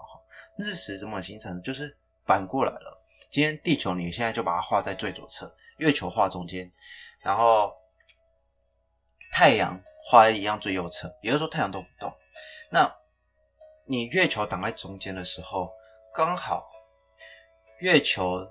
[0.58, 1.62] 日食怎么形成的？
[1.62, 1.96] 就是
[2.26, 3.02] 反过来了。
[3.30, 6.70] 今天地球你现在就把它画在最左侧，月球画中间，
[7.20, 7.72] 然后
[9.30, 11.08] 太阳画在一样最右侧。
[11.22, 12.12] 也就是说，太阳都不动。
[12.70, 12.92] 那
[13.86, 15.70] 你月球挡在中间的时候，
[16.12, 16.67] 刚好。
[17.78, 18.44] 月球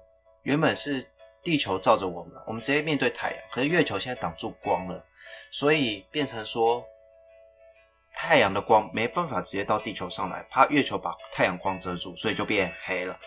[0.43, 1.05] 原本是
[1.43, 3.39] 地球照着我们，我们直接面对太阳。
[3.51, 5.03] 可是月球现在挡住光了，
[5.51, 6.86] 所以变成说
[8.13, 13.17] 太阳的光没办法直接到地球上来，怕月球把太阳光遮住，所以就变黑了。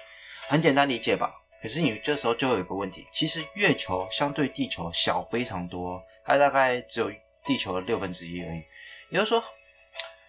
[0.48, 1.34] 很简单理解吧？
[1.62, 7.12] 可是你这时候就有一个问题，其实月球相对地球小非常多，它大概只有
[7.44, 8.62] 地球的六分之一而已。
[9.10, 9.44] 也就是说，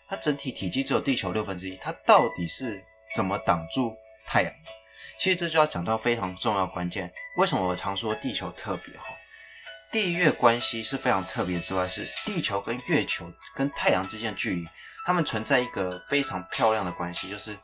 [0.09, 2.83] 它整体体积只有地球六分之一，它到底是
[3.15, 3.95] 怎么挡住
[4.27, 4.80] 太阳的？
[5.19, 7.11] 其实这就要讲到非常重要关键。
[7.37, 9.05] 为什么我常说地球特别哈？
[9.91, 14.65] 地月关系是非常特别之外，是地球跟月球跟太阳之间的距离，
[15.05, 17.57] 它们存在一个非常漂亮的关系，就是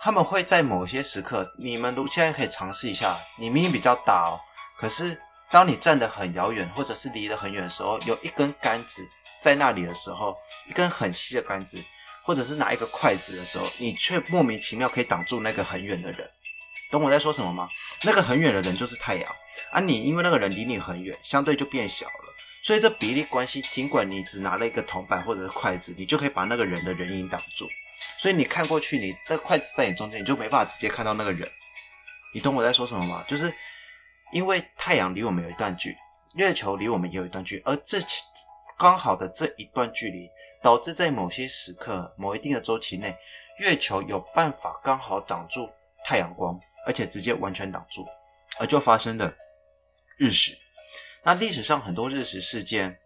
[0.00, 4.40] 他们会在某些时刻，你们如现在可以尝试一下，你明明比较大哦，
[4.78, 5.16] 可是
[5.48, 9.08] 当你站得很遥远，或者是离得很远的时候，有一根杆子
[9.40, 10.36] 在那里的时候，
[10.68, 11.82] 一根很细的杆子，
[12.24, 16.28] 或者是拿一个筷子的时候，你却莫名其妙可以挡住那个很远的人。
[16.90, 17.68] 懂我在说什么吗？
[18.02, 19.36] 那个很远的人就是太阳，
[19.70, 22.34] 啊、你因为那个人离你很远，相对就变小了。
[22.62, 27.66] 所以这比例关系，尽管你只拿了一个铜板或者是筷子，你就可以把那个人的人影挡住。
[28.18, 31.50] 所以你看过去，你的筷子在你中间，你就没办法直接看到那个人。
[32.34, 33.24] 你懂我在说什么吗？
[33.28, 33.52] 就是
[34.32, 35.96] 因为太阳离我们有一段距离，
[36.34, 37.98] 月球离我们也有一段距离，而这
[38.76, 40.28] 刚好的这一段距离，
[40.62, 43.16] 导致在某些时刻、某一定的周期内，
[43.60, 45.68] 月球有办法刚好挡住
[46.04, 46.58] 太阳光。
[46.88, 48.06] 而且直接完全挡住，
[48.58, 49.30] 而就发生了
[50.16, 50.56] 日食。
[51.22, 52.98] 那历史上很多日食事件，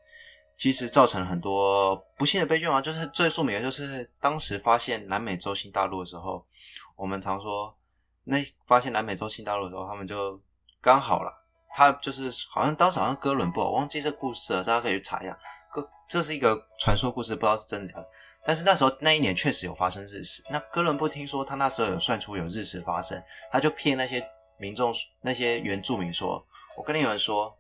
[0.57, 2.81] 其实造成了很多不幸的悲剧嘛。
[2.81, 6.47] 就是最著名的，就是当时发现南美洲新大陆的时候，
[6.95, 7.77] 我们常说，
[8.23, 8.37] 那
[8.69, 10.41] 发现南美洲新大陆的时候，他们就
[10.81, 11.33] 刚好了，
[11.75, 15.37] 他就是好像当时好像哥伦布，我忘记这故事了，大家可以去查一下。
[15.73, 18.09] 哥，这是一个传说故事，不知道是真的假的。
[18.45, 20.43] 但是那时候那一年确实有发生日食。
[20.51, 24.25] 那哥伦布听说他那时候有算出有日食发生，他就骗那些
[24.59, 26.45] 民众、那些原住民说
[26.77, 27.57] ：“我跟你们说，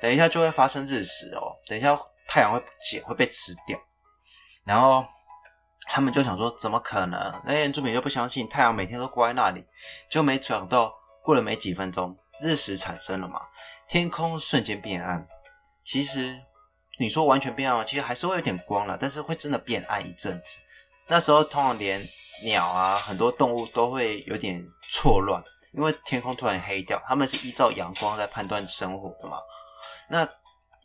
[0.00, 3.78] 等一下就会发生日食哦，等一下太阳会不见，会被吃掉。”
[4.64, 5.04] 然后
[5.88, 9.64] 他们就想说：“怎么可能？”那些原住民就不相信太阳每天都挂在那里，
[10.08, 13.40] 就没想到过了没几分钟，日食产生了嘛，
[13.88, 15.26] 天空瞬间变暗。
[15.82, 16.40] 其实。
[17.00, 17.82] 你说完全变暗吗？
[17.82, 20.58] 其实还是会有点光了，但是会真的变暗一阵子。
[21.08, 22.06] 那时候通常连
[22.44, 25.42] 鸟啊，很多动物都会有点错乱，
[25.72, 27.02] 因为天空突然黑掉。
[27.06, 29.38] 他们是依照阳光在判断生活的嘛。
[30.10, 30.28] 那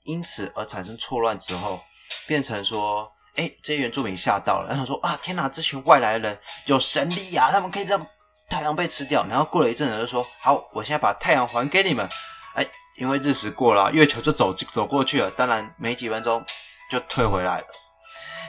[0.05, 1.81] 因此而产生错乱之后，
[2.25, 8.07] 变成说，哎、欸，这些原住民吓到了，然后说啊，天哪，这群外来人有神力、啊，他们可以让
[8.49, 9.25] 太阳被吃掉。
[9.25, 12.07] 然后过了一阵子就说，好，我现在把太阳还给你们。
[12.53, 12.65] 哎、
[12.97, 16.41] 因为日食过了，月球就走走过去了，当然没几分钟
[16.89, 17.67] 就退回来了。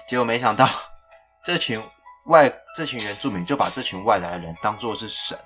[0.08, 0.68] 结果没想到，
[1.44, 1.82] 这群
[2.26, 5.36] 外这群原住民就把这群外来的人当作是神，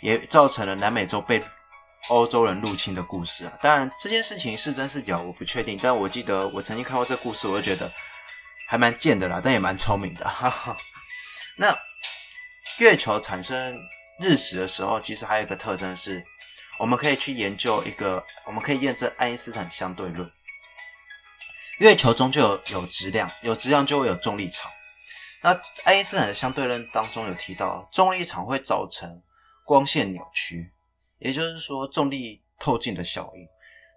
[0.00, 1.40] 也造成了南美洲被
[2.08, 3.52] 欧洲人入侵的故事啊。
[3.62, 7.88] 当然这件事情是真是假我不确定，但我记得我曾经看过这故事，我就觉得
[8.66, 10.28] 还蛮贱的啦，但也蛮聪明的。
[10.28, 10.76] 哈哈。
[11.56, 11.72] 那
[12.78, 13.78] 月球产生
[14.20, 16.24] 日食的时候，其实还有一个特征是。
[16.80, 20.28] 我们可以去研究一个，我们可以验证爱因斯坦相对论。
[21.78, 24.72] 月球中就有有质量，有质量就会有重力场。
[25.42, 25.52] 那
[25.84, 29.22] 爱因斯坦的相对论当中有提到，重力场会造成
[29.62, 30.70] 光线扭曲，
[31.18, 33.46] 也就是说重力透镜的效应。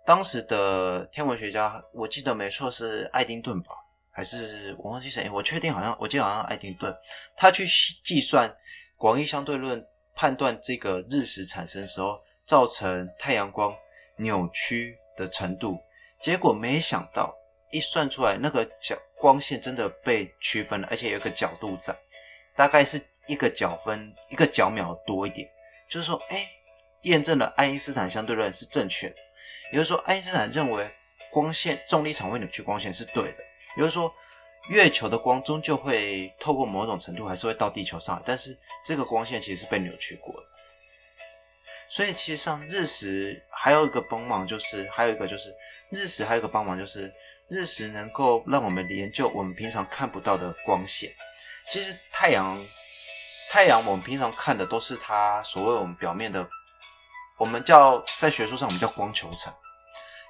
[0.06, 3.70] 当时的天文学家，我记得没错是爱丁顿吧，
[4.12, 5.30] 还是我忘记谁？
[5.30, 6.94] 我确定好像，我记得好像爱丁顿，
[7.38, 7.66] 他去
[8.04, 8.54] 计算
[8.98, 9.82] 广义相对论，
[10.14, 12.22] 判断这个日食产生的时候。
[12.46, 13.76] 造成太阳光
[14.18, 15.80] 扭曲的程度，
[16.22, 17.34] 结果没想到
[17.72, 21.96] 一算出来，那个角光线真的被区分了，而且有一个角度在，
[22.56, 25.48] 大概是一个角分一个角秒多一点。
[25.89, 26.50] 就是说，哎，
[27.04, 29.16] 验证了爱因斯坦相对论是正确的。
[29.72, 30.89] 也就是说，爱因斯坦认为
[31.32, 33.38] 光线重力场会扭曲光线是对的。
[33.76, 34.14] 也就是说，
[34.70, 40.48] 月球的光终究会透过某种程度还是会到地球上，但是这个光线其实是被扭曲过的。
[41.94, 45.54] 所以其实上日食还有一个帮忙，就是还有一个就是
[45.91, 47.14] 日食还有一个帮忙，就是
[47.52, 51.14] 日食能够让我们研究我们平常看不到的光线。
[51.70, 52.60] 其实太阳，
[53.52, 56.44] 太阳我们平常看的都是它所谓我们表面的，
[57.38, 59.54] 我们叫在学术上我们叫光球层，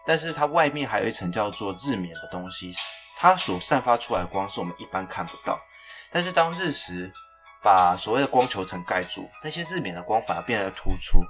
[0.05, 2.73] 但是它外面还有一层叫做日冕的东西，
[3.15, 5.57] 它所散发出来的光是我们一般看不到。
[6.11, 7.09] 但是当日食
[7.63, 11.23] 把所谓的光球层盖住，那些日冕的光反而变得突出。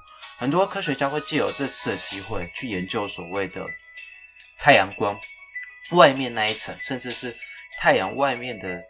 [0.43, 3.65] 很多科学家会借由这次的机会去研究所谓的
[4.59, 5.17] 太阳光
[5.91, 7.33] 外面那一层，甚至是
[7.79, 8.83] 太阳外面的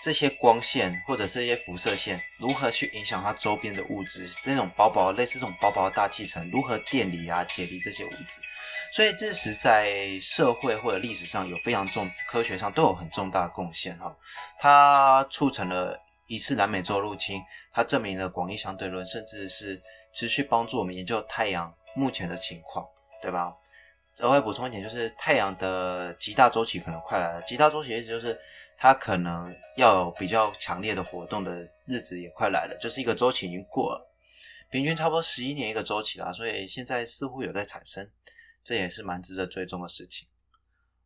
[0.00, 8.40] 这些光线或者是这些辐射线如何去影响它周边的物质，那种薄薄类似这种薄薄的大气层如何电离啊、解离这些物质。
[8.92, 14.12] 所以日食在社会或者历史上有非常重，科学上都有很重大的贡献哈。
[14.58, 19.80] 它促成了一次南美洲入侵，它证明了广义相对论，甚至是
[20.12, 22.86] 持续帮助我们研究太阳目前的情况，
[23.20, 23.54] 对吧？
[24.18, 27.42] 额外补充一点，就是太阳的极大周期可能快来了。
[27.42, 28.38] 极大周期的意思就是
[28.76, 34.12] 它可能要有比较强烈的活动的日子也快来了，就是一个周期已经过了，
[34.70, 38.08] 平均差不多十一年一个周期啦，所以现在似乎有在产生，
[38.62, 40.28] 这也是蛮值得追踪的事情。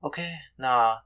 [0.01, 0.23] OK，
[0.57, 1.01] 那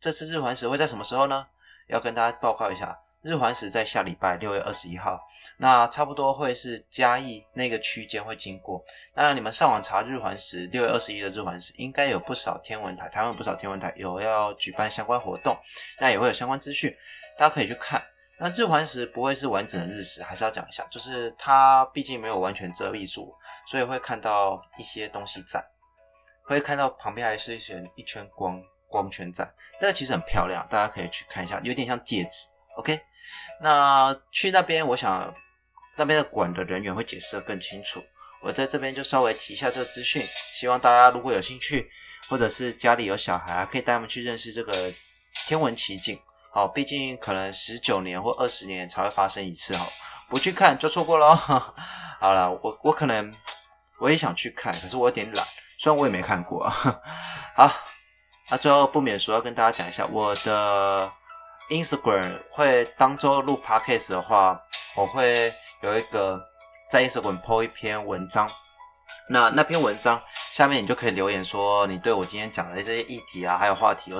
[0.00, 1.46] 这次日环食会在什么时候呢？
[1.88, 2.98] 要跟大家报告一下。
[3.22, 5.16] 日环食在下礼拜六月二十一号，
[5.56, 8.84] 那差不多会是嘉义那个区间会经过。
[9.14, 15.56] 那你们上网查日环食，六月二十一的日环食，应该有不少天文台，台湾不少天文台有要举办相关活动，
[16.00, 16.92] 那也会有相关资讯，
[17.38, 18.02] 大家可以去看。
[18.40, 23.32] 那日环食不会是完整的日食，还是要讲一下，就是它毕竟没有完全遮蔽住，
[23.68, 25.64] 所以会看到一些东西在，
[26.42, 29.48] 会看到旁边还是一圈一圈光光圈在，
[29.80, 32.48] 那个其实很漂亮，大家可以去看一下，有点像戒指。
[32.78, 33.00] OK。
[33.60, 35.32] 那去那边，我想
[35.96, 38.02] 那边的管的人员会解释得更清楚。
[38.40, 41.88] 我在这边就稍微提一下这个资讯，希望大家如果有兴趣，
[42.28, 44.92] 或者是家里有小孩啊，可以带他们去认识这个
[45.46, 46.18] 天文奇景。
[46.50, 49.86] 好，毕竟可能十九年或二十年才会发生一次，哈，
[50.28, 51.36] 不去看就错过了。
[52.20, 53.32] 好了，我我可能
[54.00, 55.46] 我也想去看，可是我有点懒，
[55.78, 56.68] 虽然我也没看过。
[57.54, 57.72] 好，
[58.50, 61.12] 那最后不免说要跟大家讲一下我的。
[61.72, 64.60] Instagram 会当周录 Podcast 的话，
[64.94, 66.38] 我会有一个
[66.90, 68.46] 在 Instagram po 一篇文章。
[69.28, 74.18] 那那篇文章下面你就可以留言说你对我今天讲的这些议题啊，还有话题有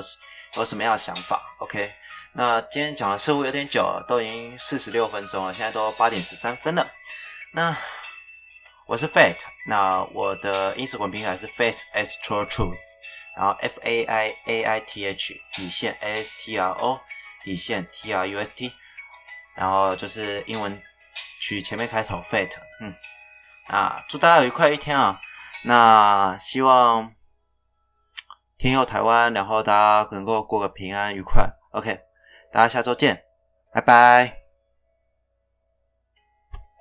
[0.55, 1.93] 有什么样的想法？OK？
[2.33, 6.87] 那今天讲的似乎有点久了，都已经四十六分钟了，现在都八点十三分了。
[7.53, 7.77] 那
[8.87, 12.81] 我是 Fate，那我的 Instagram 平台是 Faith Astro Truth，
[13.37, 16.99] 然后 F A I A I T H 底线 A S T R O。
[17.43, 18.73] 底线 T R U S T，
[19.55, 20.81] 然后就是英文
[21.41, 22.95] 取前面开头 Fate，嗯，
[23.69, 25.21] 啊，祝大家愉快一天啊！
[25.65, 27.13] 那希望
[28.59, 31.49] 天佑台湾，然后大家能够过个平安愉快。
[31.73, 32.01] OK，
[32.53, 33.25] 大家下周见，
[33.73, 34.42] 拜拜。